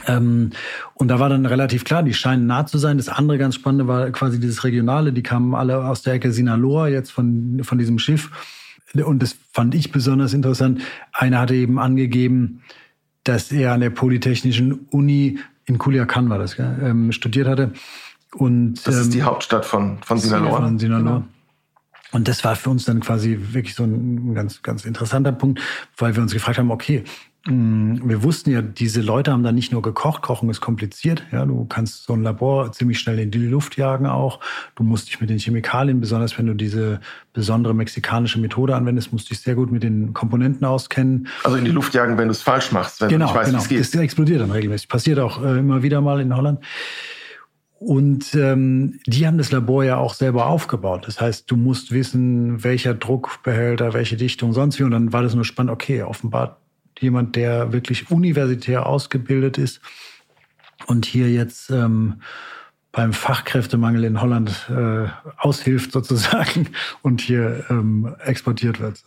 [0.08, 0.52] Ähm,
[0.94, 2.98] und da war dann relativ klar, die scheinen nah zu sein.
[2.98, 5.14] Das andere ganz Spannende war quasi dieses Regionale.
[5.14, 8.30] Die kamen alle aus der Ecke Sinaloa, jetzt von, von diesem Schiff.
[8.94, 10.82] Und das fand ich besonders interessant.
[11.12, 12.62] Einer hatte eben angegeben,
[13.24, 17.74] dass er an der Polytechnischen Uni in Culiacan war das, gell, ähm, studiert hatte.
[18.34, 20.62] Und, das ist die ähm, Hauptstadt von, von Sinaloa.
[20.62, 21.18] Von Sinaloa.
[21.18, 21.24] Genau.
[22.12, 25.60] Und das war für uns dann quasi wirklich so ein ganz, ganz interessanter Punkt,
[25.98, 27.04] weil wir uns gefragt haben, okay,
[27.48, 31.24] wir wussten ja, diese Leute haben da nicht nur gekocht, Kochen ist kompliziert.
[31.32, 34.40] Ja, du kannst so ein Labor ziemlich schnell in die Luft jagen auch.
[34.76, 37.02] Du musst dich mit den Chemikalien, besonders wenn du diese
[37.34, 41.28] besondere mexikanische Methode anwendest, musst dich sehr gut mit den Komponenten auskennen.
[41.44, 43.52] Also in die Luft jagen, wenn du es falsch machst, wenn genau, du nicht weißt,
[43.52, 43.60] genau.
[43.70, 43.94] wie es geht.
[43.94, 44.90] Das explodiert dann regelmäßig.
[44.90, 46.62] Passiert auch äh, immer wieder mal in Holland.
[47.78, 51.04] Und ähm, die haben das Labor ja auch selber aufgebaut.
[51.06, 54.84] Das heißt, du musst wissen, welcher Druckbehälter, welche Dichtung, sonst wie.
[54.84, 56.62] Und dann war das nur spannend, okay, offenbar
[57.00, 59.82] jemand, der wirklich universitär ausgebildet ist
[60.88, 62.22] und hier jetzt ähm,
[62.92, 66.70] beim Fachkräftemangel in Holland äh, aushilft sozusagen
[67.02, 69.04] und hier ähm, exportiert wird.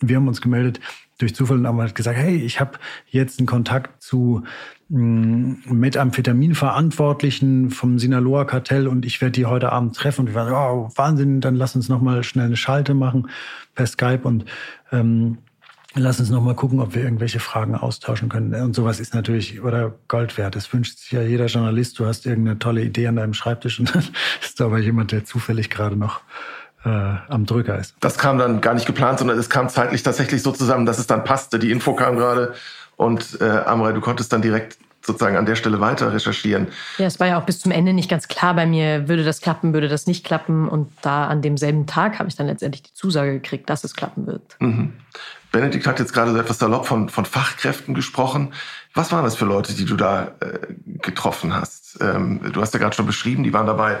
[0.00, 0.80] Wir haben uns gemeldet
[1.18, 2.78] durch Zufall und haben halt gesagt, hey, ich habe
[3.08, 4.42] jetzt einen Kontakt zu
[4.88, 10.22] mm, Methamphetamin-Verantwortlichen vom Sinaloa-Kartell und ich werde die heute Abend treffen.
[10.22, 13.28] Und wir waren, oh, Wahnsinn, dann lass uns nochmal schnell eine Schalte machen
[13.74, 14.44] per Skype und
[14.92, 15.38] ähm,
[15.96, 18.52] Lass uns noch mal gucken, ob wir irgendwelche Fragen austauschen können.
[18.54, 20.56] Und sowas ist natürlich oder Gold wert.
[20.56, 21.98] Das wünscht sich ja jeder Journalist.
[22.00, 24.04] Du hast irgendeine tolle Idee an deinem Schreibtisch und dann
[24.42, 26.22] ist da aber jemand, der zufällig gerade noch
[26.84, 27.94] äh, am Drücker ist.
[28.00, 31.06] Das kam dann gar nicht geplant, sondern es kam zeitlich tatsächlich so zusammen, dass es
[31.06, 31.60] dann passte.
[31.60, 32.54] Die Info kam gerade
[32.96, 36.68] und äh, Amrei, du konntest dann direkt sozusagen an der Stelle weiter recherchieren.
[36.98, 39.40] Ja, es war ja auch bis zum Ende nicht ganz klar bei mir, würde das
[39.40, 40.68] klappen, würde das nicht klappen.
[40.68, 44.26] Und da an demselben Tag habe ich dann letztendlich die Zusage gekriegt, dass es klappen
[44.26, 44.56] wird.
[44.60, 44.94] Mhm.
[45.54, 48.52] Benedikt hat jetzt gerade so etwas salopp von, von Fachkräften gesprochen.
[48.92, 50.58] Was waren das für Leute, die du da äh,
[51.00, 51.96] getroffen hast?
[52.00, 53.98] Ähm, du hast ja gerade schon beschrieben, die waren dabei,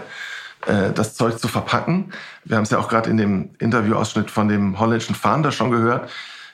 [0.66, 2.12] äh, das Zeug zu verpacken.
[2.44, 6.10] Wir haben es ja auch gerade in dem Interviewausschnitt von dem holländischen Fahnder schon gehört.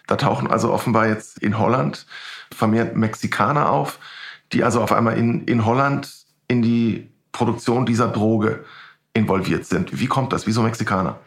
[0.06, 2.04] Da tauchen also offenbar jetzt in Holland
[2.54, 4.00] vermehrt Mexikaner auf,
[4.52, 6.12] die also auf einmal in, in Holland
[6.46, 8.66] in die Produktion dieser Droge
[9.14, 9.98] involviert sind.
[9.98, 10.46] Wie kommt das?
[10.46, 11.18] Wieso Mexikaner?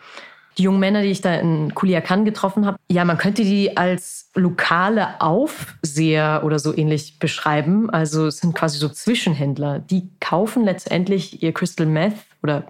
[0.58, 4.30] Die jungen Männer, die ich da in Culiacan getroffen habe, ja, man könnte die als
[4.36, 7.89] lokale Aufseher oder so ähnlich beschreiben.
[7.89, 9.80] Also es sind quasi so Zwischenhändler.
[9.80, 12.66] Die kaufen letztendlich ihr Crystal Meth oder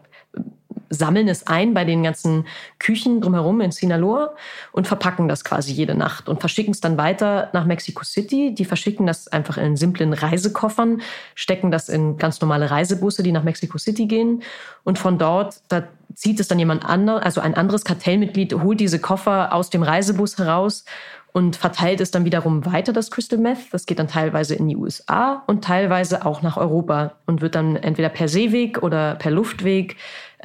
[0.94, 2.46] sammeln es ein bei den ganzen
[2.80, 4.36] Küchen drumherum in Sinaloa
[4.72, 8.54] und verpacken das quasi jede Nacht und verschicken es dann weiter nach Mexico City.
[8.54, 11.02] Die verschicken das einfach in simplen Reisekoffern,
[11.36, 14.44] stecken das in ganz normale Reisebusse, die nach Mexico City gehen
[14.84, 15.84] und von dort, da
[16.14, 20.38] zieht es dann jemand anderes, also ein anderes Kartellmitglied holt diese Koffer aus dem Reisebus
[20.38, 20.86] heraus
[21.34, 23.72] und verteilt es dann wiederum weiter, das Crystal Meth.
[23.72, 27.76] Das geht dann teilweise in die USA und teilweise auch nach Europa und wird dann
[27.76, 29.98] entweder per Seeweg oder per Luftweg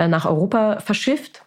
[0.07, 1.43] nach Europa verschifft.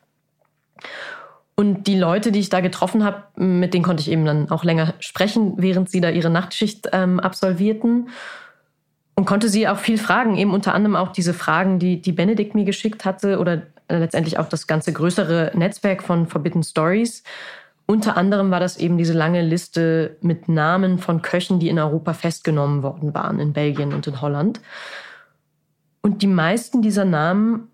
[1.55, 4.63] Und die Leute, die ich da getroffen habe, mit denen konnte ich eben dann auch
[4.63, 8.09] länger sprechen, während sie da ihre Nachtschicht ähm, absolvierten.
[9.15, 12.55] Und konnte sie auch viel fragen, eben unter anderem auch diese Fragen, die, die Benedikt
[12.55, 17.23] mir geschickt hatte oder letztendlich auch das ganze größere Netzwerk von Forbidden Stories.
[17.85, 22.13] Unter anderem war das eben diese lange Liste mit Namen von Köchen, die in Europa
[22.13, 24.61] festgenommen worden waren, in Belgien und in Holland.
[26.01, 27.67] Und die meisten dieser Namen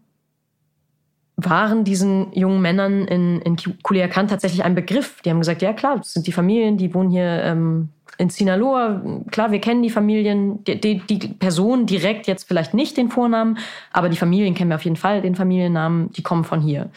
[1.37, 5.21] waren diesen jungen Männern in, in Culiacan tatsächlich ein Begriff.
[5.21, 9.01] Die haben gesagt, ja klar, das sind die Familien, die wohnen hier ähm, in Sinaloa.
[9.29, 13.59] Klar, wir kennen die Familien, die, die, die Person direkt jetzt vielleicht nicht den Vornamen,
[13.93, 16.89] aber die Familien kennen wir auf jeden Fall, den Familiennamen, die kommen von hier.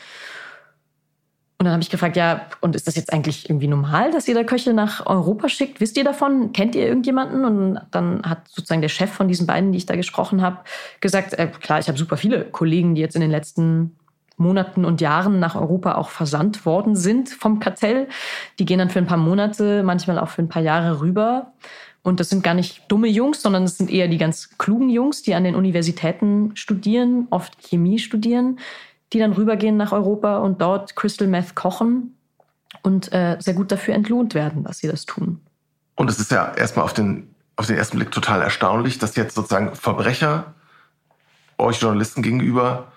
[1.58, 4.34] Und dann habe ich gefragt, ja, und ist das jetzt eigentlich irgendwie normal, dass ihr
[4.34, 5.78] da Köche nach Europa schickt?
[5.78, 6.54] Wisst ihr davon?
[6.54, 7.44] Kennt ihr irgendjemanden?
[7.44, 10.60] Und dann hat sozusagen der Chef von diesen beiden, die ich da gesprochen habe,
[11.02, 13.94] gesagt, äh, klar, ich habe super viele Kollegen, die jetzt in den letzten
[14.40, 18.08] Monaten und Jahren nach Europa auch versandt worden sind vom Kartell.
[18.58, 21.52] Die gehen dann für ein paar Monate, manchmal auch für ein paar Jahre rüber.
[22.02, 25.22] Und das sind gar nicht dumme Jungs, sondern es sind eher die ganz klugen Jungs,
[25.22, 28.58] die an den Universitäten studieren, oft Chemie studieren,
[29.12, 32.16] die dann rübergehen nach Europa und dort Crystal Meth kochen
[32.82, 35.40] und äh, sehr gut dafür entlohnt werden, dass sie das tun.
[35.96, 39.34] Und es ist ja erstmal auf den, auf den ersten Blick total erstaunlich, dass jetzt
[39.34, 40.54] sozusagen Verbrecher
[41.58, 42.92] euch Journalisten gegenüber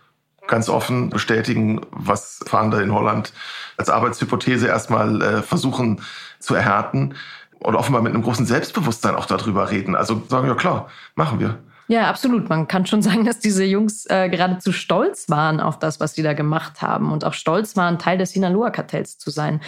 [0.47, 3.33] ganz offen bestätigen, was Fahnder in Holland
[3.77, 6.01] als Arbeitshypothese erstmal äh, versuchen
[6.39, 7.15] zu erhärten
[7.59, 9.95] und offenbar mit einem großen Selbstbewusstsein auch darüber reden.
[9.95, 11.59] Also sagen, ja klar, machen wir.
[11.87, 12.49] Ja, absolut.
[12.49, 16.23] Man kann schon sagen, dass diese Jungs äh, geradezu stolz waren auf das, was sie
[16.23, 19.61] da gemacht haben und auch stolz waren, Teil des Sinaloa-Kartells zu sein.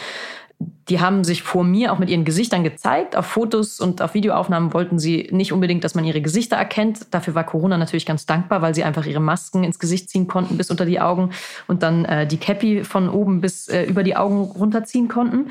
[0.60, 3.16] Die haben sich vor mir auch mit ihren Gesichtern gezeigt.
[3.16, 7.08] Auf Fotos und auf Videoaufnahmen wollten sie nicht unbedingt, dass man ihre Gesichter erkennt.
[7.12, 10.58] Dafür war Corona natürlich ganz dankbar, weil sie einfach ihre Masken ins Gesicht ziehen konnten
[10.58, 11.32] bis unter die Augen
[11.68, 15.50] und dann äh, die Cappy von oben bis äh, über die Augen runterziehen konnten.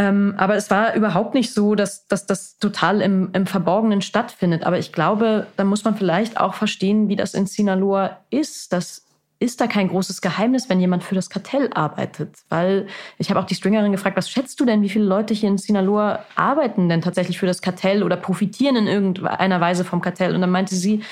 [0.00, 4.64] Ähm, aber es war überhaupt nicht so, dass, dass das total im, im Verborgenen stattfindet.
[4.64, 8.72] Aber ich glaube, da muss man vielleicht auch verstehen, wie das in Sinaloa ist.
[8.72, 9.04] Das
[9.40, 12.36] ist da kein großes Geheimnis, wenn jemand für das Kartell arbeitet.
[12.50, 12.86] Weil
[13.18, 15.58] ich habe auch die Stringerin gefragt, was schätzt du denn, wie viele Leute hier in
[15.58, 20.34] Sinaloa arbeiten denn tatsächlich für das Kartell oder profitieren in irgendeiner Weise vom Kartell?
[20.34, 21.02] Und dann meinte sie,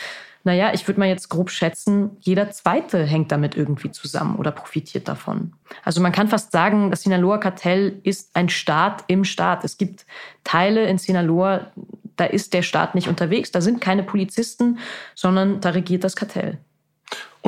[0.44, 5.08] naja, ich würde mal jetzt grob schätzen, jeder Zweite hängt damit irgendwie zusammen oder profitiert
[5.08, 5.54] davon.
[5.82, 9.64] Also man kann fast sagen, das Sinaloa-Kartell ist ein Staat im Staat.
[9.64, 10.06] Es gibt
[10.44, 11.72] Teile in Sinaloa,
[12.16, 14.78] da ist der Staat nicht unterwegs, da sind keine Polizisten,
[15.14, 16.58] sondern da regiert das Kartell.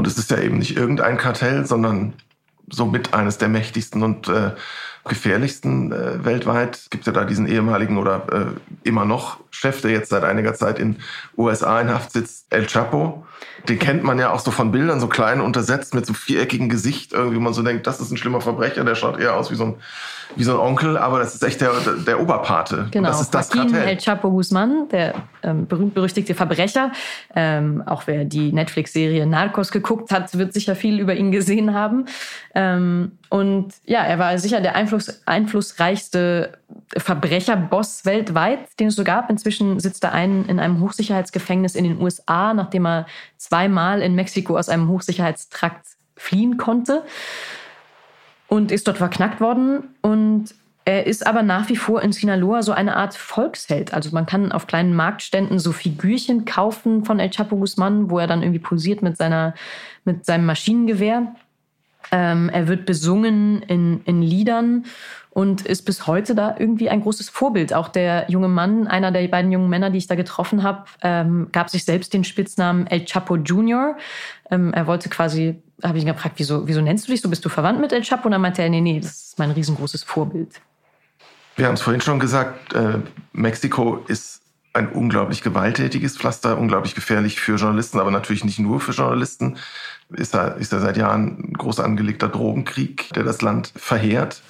[0.01, 2.14] Und es ist ja eben nicht irgendein Kartell, sondern
[2.70, 4.53] somit eines der mächtigsten und äh,
[5.05, 6.76] gefährlichsten äh, weltweit.
[6.76, 10.55] Es gibt ja da diesen ehemaligen oder äh, immer noch Chef, der jetzt seit einiger
[10.55, 10.96] Zeit in
[11.36, 13.24] USA in Haft sitzt, El Chapo.
[13.68, 17.12] Den kennt man ja auch so von Bildern, so klein untersetzt mit so viereckigem Gesicht.
[17.12, 19.64] Irgendwie man so denkt, das ist ein schlimmer Verbrecher, der schaut eher aus wie so
[19.64, 19.74] ein,
[20.36, 21.72] wie so ein Onkel, aber das ist echt der,
[22.07, 22.86] der Oberpate.
[22.90, 23.74] Genau, das ist das Joaquin.
[23.74, 26.92] El Chapo Guzman, der ähm, berühmt-berüchtigte Verbrecher.
[27.34, 32.07] Ähm, auch wer die Netflix-Serie Narcos geguckt hat, wird sicher viel über ihn gesehen haben.
[32.55, 36.59] Ähm, und ja, er war sicher der Einfluss, einflussreichste
[36.97, 39.31] Verbrecherboss weltweit, den es so gab.
[39.31, 43.07] Inzwischen sitzt er ein in einem Hochsicherheitsgefängnis in den USA, nachdem er
[43.37, 47.05] zweimal in Mexiko aus einem Hochsicherheitstrakt fliehen konnte
[48.49, 49.95] und ist dort verknackt worden.
[50.03, 50.53] Und
[50.85, 53.95] er ist aber nach wie vor in Sinaloa so eine Art Volksheld.
[53.95, 58.26] Also man kann auf kleinen Marktständen so Figürchen kaufen von El Chapo Guzman, wo er
[58.26, 59.55] dann irgendwie posiert mit, seiner,
[60.05, 61.37] mit seinem Maschinengewehr.
[62.12, 64.84] Ähm, er wird besungen in, in Liedern
[65.30, 67.72] und ist bis heute da irgendwie ein großes Vorbild.
[67.72, 71.48] Auch der junge Mann, einer der beiden jungen Männer, die ich da getroffen habe, ähm,
[71.53, 73.96] gab sich selbst den Spitznamen El Chapo Junior.
[74.51, 77.28] Ähm, er wollte quasi, habe ich ihn gefragt, wieso, wieso nennst du dich so?
[77.28, 78.26] Bist du verwandt mit El Chapo?
[78.26, 80.61] Und dann meinte er, nee, nee, das ist mein riesengroßes Vorbild.
[81.57, 82.98] Wir haben es vorhin schon gesagt, äh,
[83.32, 84.40] Mexiko ist
[84.72, 89.59] ein unglaublich gewalttätiges Pflaster, unglaublich gefährlich für Journalisten, aber natürlich nicht nur für Journalisten.
[90.12, 94.42] Ist da, ist da seit Jahren ein groß angelegter Drogenkrieg, der das Land verheert.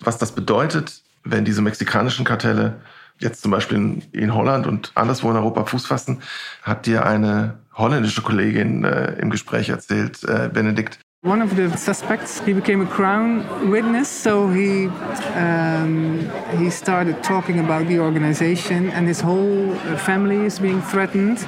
[0.00, 2.80] Was das bedeutet, wenn diese mexikanischen Kartelle
[3.18, 6.22] jetzt zum Beispiel in, Holland und anderswo in Europa Fuß fassen,
[6.62, 12.40] hat dir eine holländische Kollegin äh, im Gespräch erzählt, äh, Benedikt, One of the suspects,
[12.44, 14.88] he became a crown witness, so he
[15.36, 21.38] um, he started talking about the organization, and his whole family is being threatened.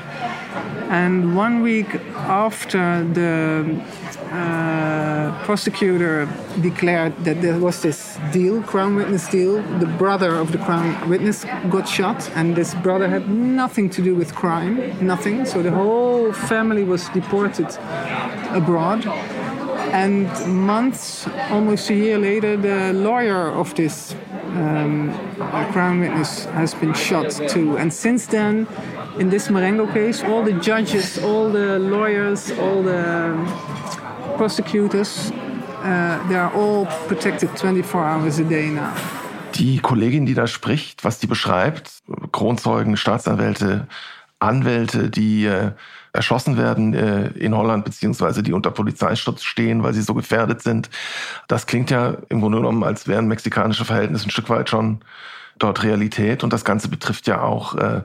[0.91, 3.83] And one week after the
[4.31, 6.29] uh, prosecutor
[6.61, 11.45] declared that there was this deal, crown witness deal, the brother of the crown witness
[11.71, 15.45] got shot, and this brother had nothing to do with crime, nothing.
[15.45, 17.69] So the whole family was deported
[18.51, 19.07] abroad.
[19.93, 24.17] And months, almost a year later, the lawyer of this
[24.55, 27.77] um, uh, crown witness has been shot too.
[27.77, 28.67] And since then,
[29.19, 33.35] in this Marengo case, all the judges, all the lawyers, all the
[34.37, 35.31] prosecutors,
[35.83, 38.93] uh, they are all protected 24 hours a day now.
[39.55, 42.03] Die Kollegin, die da spricht, was die beschreibt,
[42.33, 43.87] Kronzeugen, Staatsanwälte,
[44.41, 45.71] Anwälte, die äh,
[46.13, 50.91] erschossen werden äh, in Holland, beziehungsweise die unter Polizeischutz stehen, weil sie so gefährdet sind.
[51.47, 55.01] Das klingt ja im Grunde genommen, als wären mexikanische Verhältnisse ein Stück weit schon
[55.59, 56.43] dort Realität.
[56.43, 58.03] Und das Ganze betrifft ja auch äh,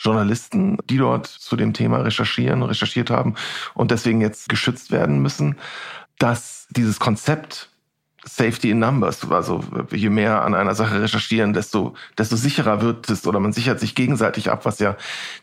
[0.00, 3.34] Journalisten, die dort zu dem Thema recherchieren, recherchiert haben
[3.74, 5.56] und deswegen jetzt geschützt werden müssen.
[6.18, 7.70] Dass dieses Konzept
[8.24, 9.30] Safety in Numbers.
[9.30, 13.80] Also je mehr an einer Sache recherchieren, desto, desto sicherer wird es oder man sichert
[13.80, 14.96] sich gegenseitig ab, was ja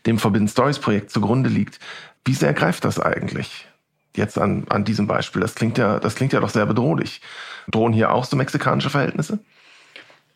[0.06, 1.80] dem Forbidden Stories Projekt zugrunde liegt.
[2.24, 3.66] Wie sehr greift das eigentlich?
[4.14, 5.42] Jetzt an, an diesem Beispiel.
[5.42, 7.20] Das klingt ja, das klingt ja doch sehr bedrohlich.
[7.68, 9.40] Drohen hier auch so mexikanische Verhältnisse?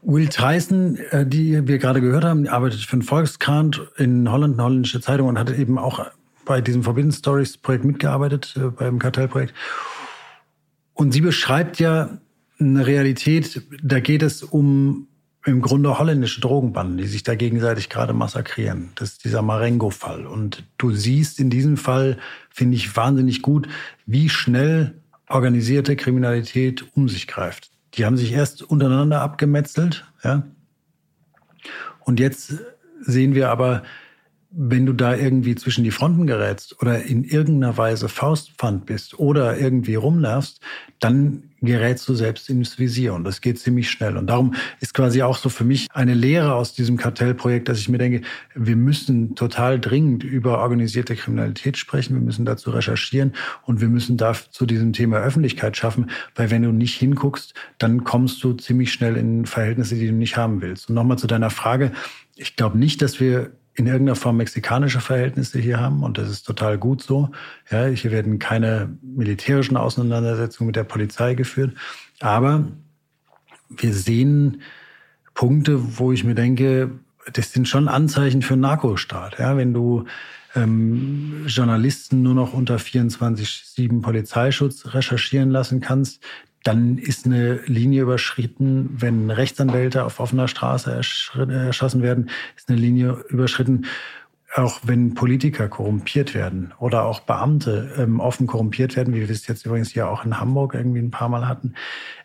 [0.03, 4.65] Will Tyson, äh, die wir gerade gehört haben, arbeitet für den Volkskrant in Holland, eine
[4.65, 6.05] holländische Zeitung und hat eben auch
[6.45, 9.55] bei diesem Forbidden Stories Projekt mitgearbeitet, äh, beim Kartellprojekt.
[10.93, 12.19] Und sie beschreibt ja
[12.59, 15.09] eine Realität, da geht es um
[15.45, 18.91] im Grunde holländische Drogenbanden, die sich da gegenseitig gerade massakrieren.
[18.95, 20.27] Das ist dieser Marengo-Fall.
[20.27, 22.19] Und du siehst in diesem Fall,
[22.51, 23.69] finde ich wahnsinnig gut,
[24.07, 24.95] wie schnell
[25.29, 27.72] organisierte Kriminalität um sich greift.
[27.95, 30.45] Die haben sich erst untereinander abgemetzelt, ja.
[32.01, 32.55] Und jetzt
[33.01, 33.83] sehen wir aber,
[34.55, 39.59] wenn du da irgendwie zwischen die Fronten gerätst oder in irgendeiner Weise Faustpfand bist oder
[39.59, 40.61] irgendwie rumnervst,
[41.01, 44.17] dann gerätst du selbst ins Visier und das geht ziemlich schnell.
[44.17, 47.89] Und darum ist quasi auch so für mich eine Lehre aus diesem Kartellprojekt, dass ich
[47.89, 48.23] mir denke,
[48.55, 53.33] wir müssen total dringend über organisierte Kriminalität sprechen, wir müssen dazu recherchieren
[53.65, 58.05] und wir müssen da zu diesem Thema Öffentlichkeit schaffen, weil wenn du nicht hinguckst, dann
[58.05, 60.89] kommst du ziemlich schnell in Verhältnisse, die du nicht haben willst.
[60.89, 61.93] Und nochmal zu deiner Frage,
[62.37, 66.43] ich glaube nicht, dass wir in irgendeiner Form mexikanische Verhältnisse hier haben und das ist
[66.45, 67.31] total gut so.
[67.71, 71.75] Ja, hier werden keine militärischen Auseinandersetzungen mit der Polizei geführt,
[72.21, 72.65] aber
[73.69, 74.63] wir sehen
[75.35, 76.91] Punkte, wo ich mir denke,
[77.33, 79.39] das sind schon Anzeichen für einen Narkostaat.
[79.39, 80.05] Ja, wenn du
[80.55, 86.23] ähm, Journalisten nur noch unter 24-7 Polizeischutz recherchieren lassen kannst,
[86.63, 93.25] dann ist eine Linie überschritten, wenn Rechtsanwälte auf offener Straße erschossen werden, ist eine Linie
[93.29, 93.87] überschritten,
[94.55, 99.47] auch wenn Politiker korrumpiert werden oder auch Beamte ähm, offen korrumpiert werden, wie wir es
[99.47, 101.75] jetzt übrigens hier auch in Hamburg irgendwie ein paar Mal hatten,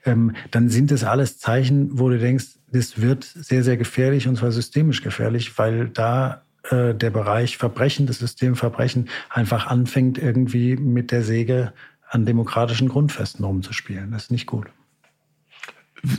[0.05, 4.37] ähm, dann sind das alles Zeichen, wo du denkst, das wird sehr, sehr gefährlich und
[4.37, 10.75] zwar systemisch gefährlich, weil da äh, der Bereich Verbrechen, das System Verbrechen einfach anfängt, irgendwie
[10.75, 11.71] mit der Säge
[12.09, 14.11] an demokratischen Grundfesten rumzuspielen.
[14.11, 14.67] Das ist nicht gut.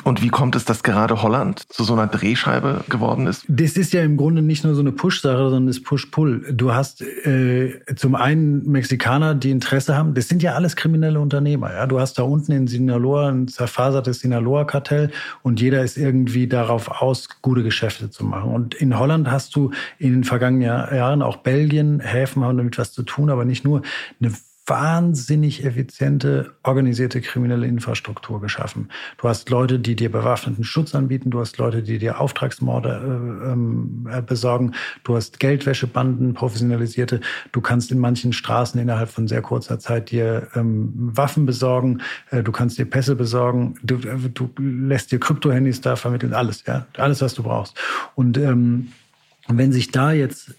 [0.05, 3.45] Und wie kommt es, dass gerade Holland zu so einer Drehscheibe geworden ist?
[3.49, 6.53] Das ist ja im Grunde nicht nur so eine Push-Sache, sondern das Push-Pull.
[6.53, 10.15] Du hast äh, zum einen Mexikaner, die Interesse haben.
[10.15, 11.73] Das sind ja alles kriminelle Unternehmer.
[11.73, 11.87] Ja?
[11.87, 15.11] Du hast da unten in Sinaloa ein zerfasertes Sinaloa-Kartell
[15.43, 18.51] und jeder ist irgendwie darauf aus, gute Geschäfte zu machen.
[18.53, 22.93] Und in Holland hast du in den vergangenen Jahren, auch Belgien, Häfen haben damit was
[22.93, 23.83] zu tun, aber nicht nur,
[24.21, 24.33] eine
[24.69, 28.91] wahnsinnig effiziente, organisierte kriminelle Infrastruktur geschaffen.
[29.17, 33.53] Du hast Leute, die dir bewaffneten Schutz anbieten, du hast Leute, die dir Auftragsmorde äh,
[33.53, 37.21] ähm, äh, besorgen, du hast Geldwäschebanden, professionalisierte,
[37.53, 42.43] du kannst in manchen Straßen innerhalb von sehr kurzer Zeit dir ähm, Waffen besorgen, äh,
[42.43, 46.87] du kannst dir Pässe besorgen, du, äh, du lässt dir Kryptohandys da vermitteln, alles, ja,
[46.97, 47.77] alles, was du brauchst.
[48.15, 48.89] Und ähm,
[49.49, 50.55] wenn sich da jetzt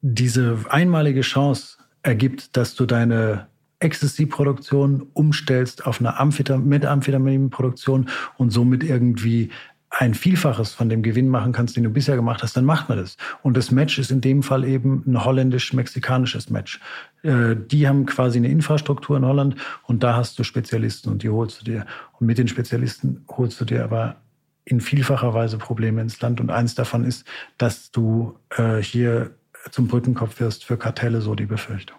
[0.00, 3.46] diese einmalige Chance ergibt, dass du deine
[3.78, 9.50] Ecstasy-Produktion umstellst auf eine Amphetam Methamphetamin-Produktion und somit irgendwie
[9.90, 12.96] ein Vielfaches von dem Gewinn machen kannst, den du bisher gemacht hast, dann macht man
[12.96, 13.18] das.
[13.42, 16.80] Und das Match ist in dem Fall eben ein holländisch-mexikanisches Match.
[17.22, 21.28] Äh, die haben quasi eine Infrastruktur in Holland und da hast du Spezialisten und die
[21.28, 21.86] holst du dir.
[22.18, 24.16] Und mit den Spezialisten holst du dir aber
[24.64, 26.40] in vielfacher Weise Probleme ins Land.
[26.40, 27.26] Und eins davon ist,
[27.58, 29.32] dass du äh, hier
[29.70, 31.96] zum Brückenkopf wirst für Kartelle, so die Befürchtung.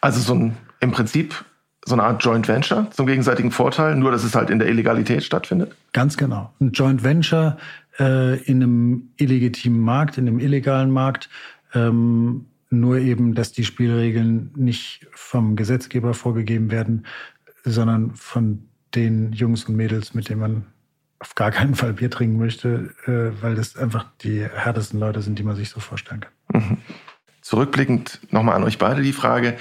[0.00, 1.44] Also so ein, im Prinzip
[1.84, 5.22] so eine Art Joint Venture zum gegenseitigen Vorteil, nur dass es halt in der Illegalität
[5.22, 5.74] stattfindet?
[5.92, 6.52] Ganz genau.
[6.60, 7.56] Ein Joint Venture
[7.98, 11.30] äh, in einem illegitimen Markt, in einem illegalen Markt.
[11.74, 17.06] Ähm, nur eben, dass die Spielregeln nicht vom Gesetzgeber vorgegeben werden,
[17.64, 20.66] sondern von den Jungs und Mädels, mit denen man
[21.18, 25.38] auf gar keinen Fall Bier trinken möchte, äh, weil das einfach die härtesten Leute sind,
[25.38, 26.62] die man sich so vorstellen kann.
[26.62, 26.78] Mhm.
[27.40, 29.56] Zurückblickend nochmal an euch beide die Frage,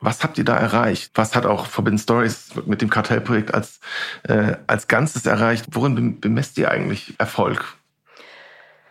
[0.00, 1.12] was habt ihr da erreicht?
[1.14, 3.80] Was hat auch Forbidden Stories mit dem Kartellprojekt als,
[4.24, 5.66] äh, als Ganzes erreicht?
[5.72, 7.76] Worin bemesst ihr eigentlich Erfolg?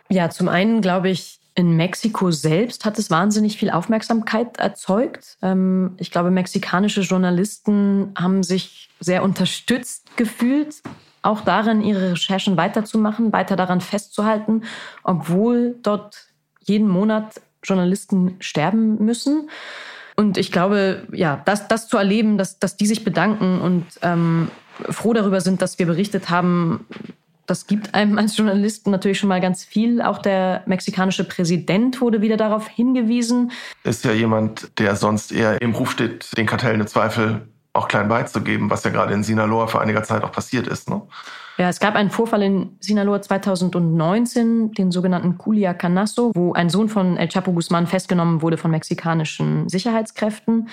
[0.08, 5.38] Ja, zum einen glaube ich, in Mexiko selbst hat es wahnsinnig viel Aufmerksamkeit erzeugt.
[5.42, 10.82] Ähm, ich glaube, mexikanische Journalisten haben sich sehr unterstützt gefühlt
[11.26, 14.62] auch darin, ihre Recherchen weiterzumachen, weiter daran festzuhalten,
[15.02, 16.26] obwohl dort
[16.60, 19.50] jeden Monat Journalisten sterben müssen.
[20.16, 24.50] Und ich glaube, ja, das, das zu erleben, dass, dass die sich bedanken und ähm,
[24.88, 26.86] froh darüber sind, dass wir berichtet haben,
[27.46, 30.02] das gibt einem als Journalisten natürlich schon mal ganz viel.
[30.02, 33.52] Auch der mexikanische Präsident wurde wieder darauf hingewiesen.
[33.84, 37.46] Ist ja jemand, der sonst eher im Ruf steht, den Kartellen im Zweifel
[37.76, 40.90] auch klein beizugeben, was ja gerade in Sinaloa vor einiger Zeit auch passiert ist.
[40.90, 41.02] Ne?
[41.58, 46.88] Ja, es gab einen Vorfall in Sinaloa 2019, den sogenannten Culia Canasso, wo ein Sohn
[46.88, 50.68] von El Chapo Guzman festgenommen wurde von mexikanischen Sicherheitskräften.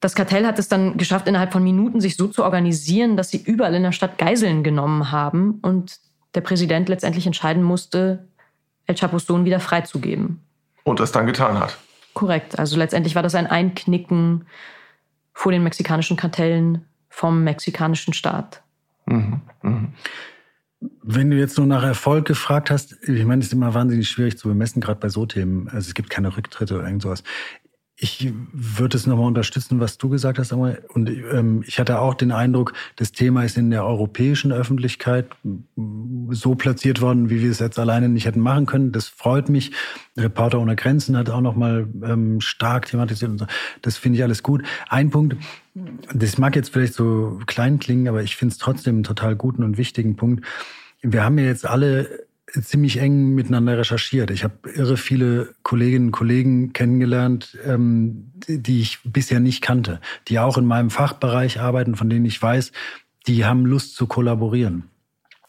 [0.00, 3.42] Das Kartell hat es dann geschafft, innerhalb von Minuten sich so zu organisieren, dass sie
[3.42, 5.98] überall in der Stadt Geiseln genommen haben und
[6.34, 8.28] der Präsident letztendlich entscheiden musste,
[8.86, 10.40] El Chapos Sohn wieder freizugeben.
[10.82, 11.78] Und das dann getan hat.
[12.12, 12.58] Korrekt.
[12.58, 14.46] Also letztendlich war das ein Einknicken
[15.34, 18.62] vor den mexikanischen Kartellen vom mexikanischen Staat.
[19.06, 19.42] Mhm.
[19.62, 19.88] Mhm.
[21.02, 24.38] Wenn du jetzt nur nach Erfolg gefragt hast, ich meine, es ist immer wahnsinnig schwierig
[24.38, 25.68] zu bemessen, gerade bei so Themen.
[25.68, 27.22] Also es gibt keine Rücktritte oder irgend sowas.
[27.96, 30.52] Ich würde es nochmal unterstützen, was du gesagt hast.
[30.52, 35.28] Und ähm, ich hatte auch den Eindruck, das Thema ist in der europäischen Öffentlichkeit
[36.30, 38.90] so platziert worden, wie wir es jetzt alleine nicht hätten machen können.
[38.90, 39.70] Das freut mich.
[40.16, 43.30] Reporter ohne Grenzen hat auch nochmal ähm, stark thematisiert.
[43.30, 43.46] Und so.
[43.82, 44.64] Das finde ich alles gut.
[44.88, 45.36] Ein Punkt,
[46.12, 49.62] das mag jetzt vielleicht so klein klingen, aber ich finde es trotzdem einen total guten
[49.62, 50.44] und wichtigen Punkt.
[51.00, 52.26] Wir haben ja jetzt alle
[52.62, 54.30] ziemlich eng miteinander recherchiert.
[54.30, 60.38] Ich habe irre viele Kolleginnen und Kollegen kennengelernt, ähm, die ich bisher nicht kannte, die
[60.38, 62.72] auch in meinem Fachbereich arbeiten, von denen ich weiß,
[63.26, 64.84] die haben Lust zu kollaborieren.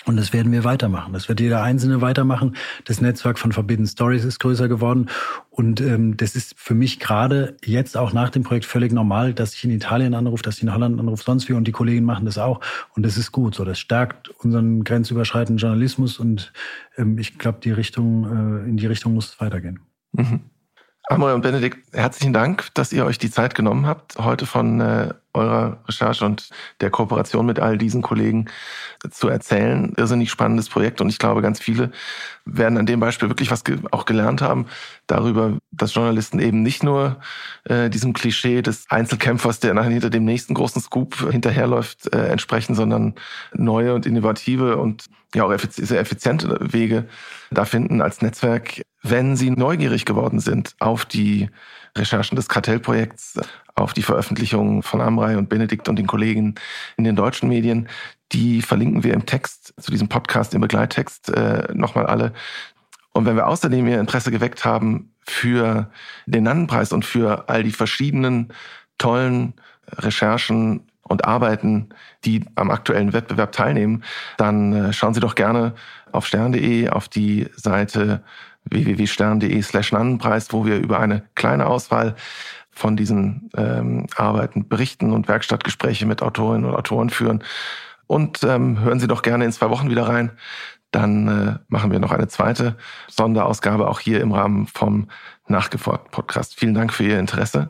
[0.06, 1.14] Und das werden wir weitermachen.
[1.14, 2.56] Das wird jeder Einzelne weitermachen.
[2.86, 5.10] Das Netzwerk von Forbidden Stories ist größer geworden.
[5.49, 9.56] Und ähm, das ist für mich gerade jetzt auch nach dem Projekt völlig normal, dass
[9.56, 11.53] ich in Italien anrufe, dass ich in Holland anrufe, sonst wie.
[11.53, 12.62] Und die Kollegen machen das auch.
[12.95, 13.56] Und das ist gut.
[13.56, 16.20] So, das stärkt unseren grenzüberschreitenden Journalismus.
[16.20, 16.53] Und
[16.97, 19.80] ähm, ich glaube, die Richtung, äh, in die Richtung muss es weitergehen.
[20.12, 20.41] Mhm.
[21.08, 25.14] Amoy und Benedikt, herzlichen Dank, dass ihr euch die Zeit genommen habt, heute von äh,
[25.34, 26.49] eurer Recherche und
[26.82, 28.45] der Kooperation mit all diesen Kollegen
[29.12, 29.93] zu erzählen.
[29.97, 31.91] Irrsinnig spannendes Projekt und ich glaube, ganz viele
[32.45, 34.66] werden an dem Beispiel wirklich was ge auch gelernt haben
[35.06, 37.18] darüber, dass Journalisten eben nicht nur
[37.66, 42.74] äh, diesem Klischee des Einzelkämpfers, der nachher hinter dem nächsten großen Scoop hinterherläuft, äh, entsprechen,
[42.74, 43.14] sondern
[43.53, 47.06] neue und innovative und ja auch sehr effiziente Wege
[47.51, 51.49] da finden als Netzwerk, wenn sie neugierig geworden sind auf die
[51.95, 53.39] Recherchen des Kartellprojekts,
[53.76, 56.56] auf die Veröffentlichungen von Amrei und Benedikt und den Kollegen
[56.97, 57.88] in den deutschen Medien.
[58.32, 62.34] Die verlinken wir im Text zu diesem Podcast, im Begleittext äh, nochmal alle.
[63.14, 65.91] Und wenn wir außerdem ihr Interesse geweckt haben für
[66.26, 68.53] den Nannenpreis und für all die verschiedenen
[68.97, 69.53] tollen
[69.88, 71.89] Recherchen und Arbeiten,
[72.26, 74.03] die am aktuellen Wettbewerb teilnehmen,
[74.38, 75.76] dann äh, schauen Sie doch gerne
[76.12, 78.24] auf stern.de, auf die Seite
[78.70, 82.16] www.stern.de slash Nannenpreis, wo wir über eine kleine Auswahl
[82.72, 87.43] von diesen ähm, Arbeiten berichten und Werkstattgespräche mit Autorinnen und Autoren führen.
[88.07, 90.32] Und ähm, hören Sie doch gerne in zwei Wochen wieder rein.
[90.91, 95.09] Dann äh, machen wir noch eine zweite Sonderausgabe auch hier im Rahmen vom
[95.47, 96.57] Nachgefragt Podcast.
[96.57, 97.70] Vielen Dank für Ihr Interesse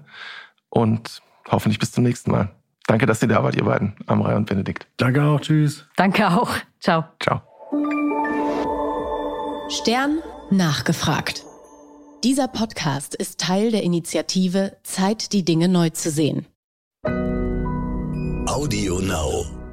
[0.70, 2.50] und hoffentlich bis zum nächsten Mal.
[2.88, 4.88] Danke, dass ihr da wart, ihr beiden, Amrei und Benedikt.
[4.98, 5.42] Danke auch.
[5.42, 5.88] Tschüss.
[5.96, 6.52] Danke auch.
[6.80, 7.06] Ciao.
[7.20, 7.42] Ciao.
[9.70, 10.20] Stern
[10.52, 11.44] nachgefragt.
[12.24, 16.46] Dieser Podcast ist Teil der Initiative Zeit, die Dinge neu zu sehen.
[18.48, 19.65] Audio Now.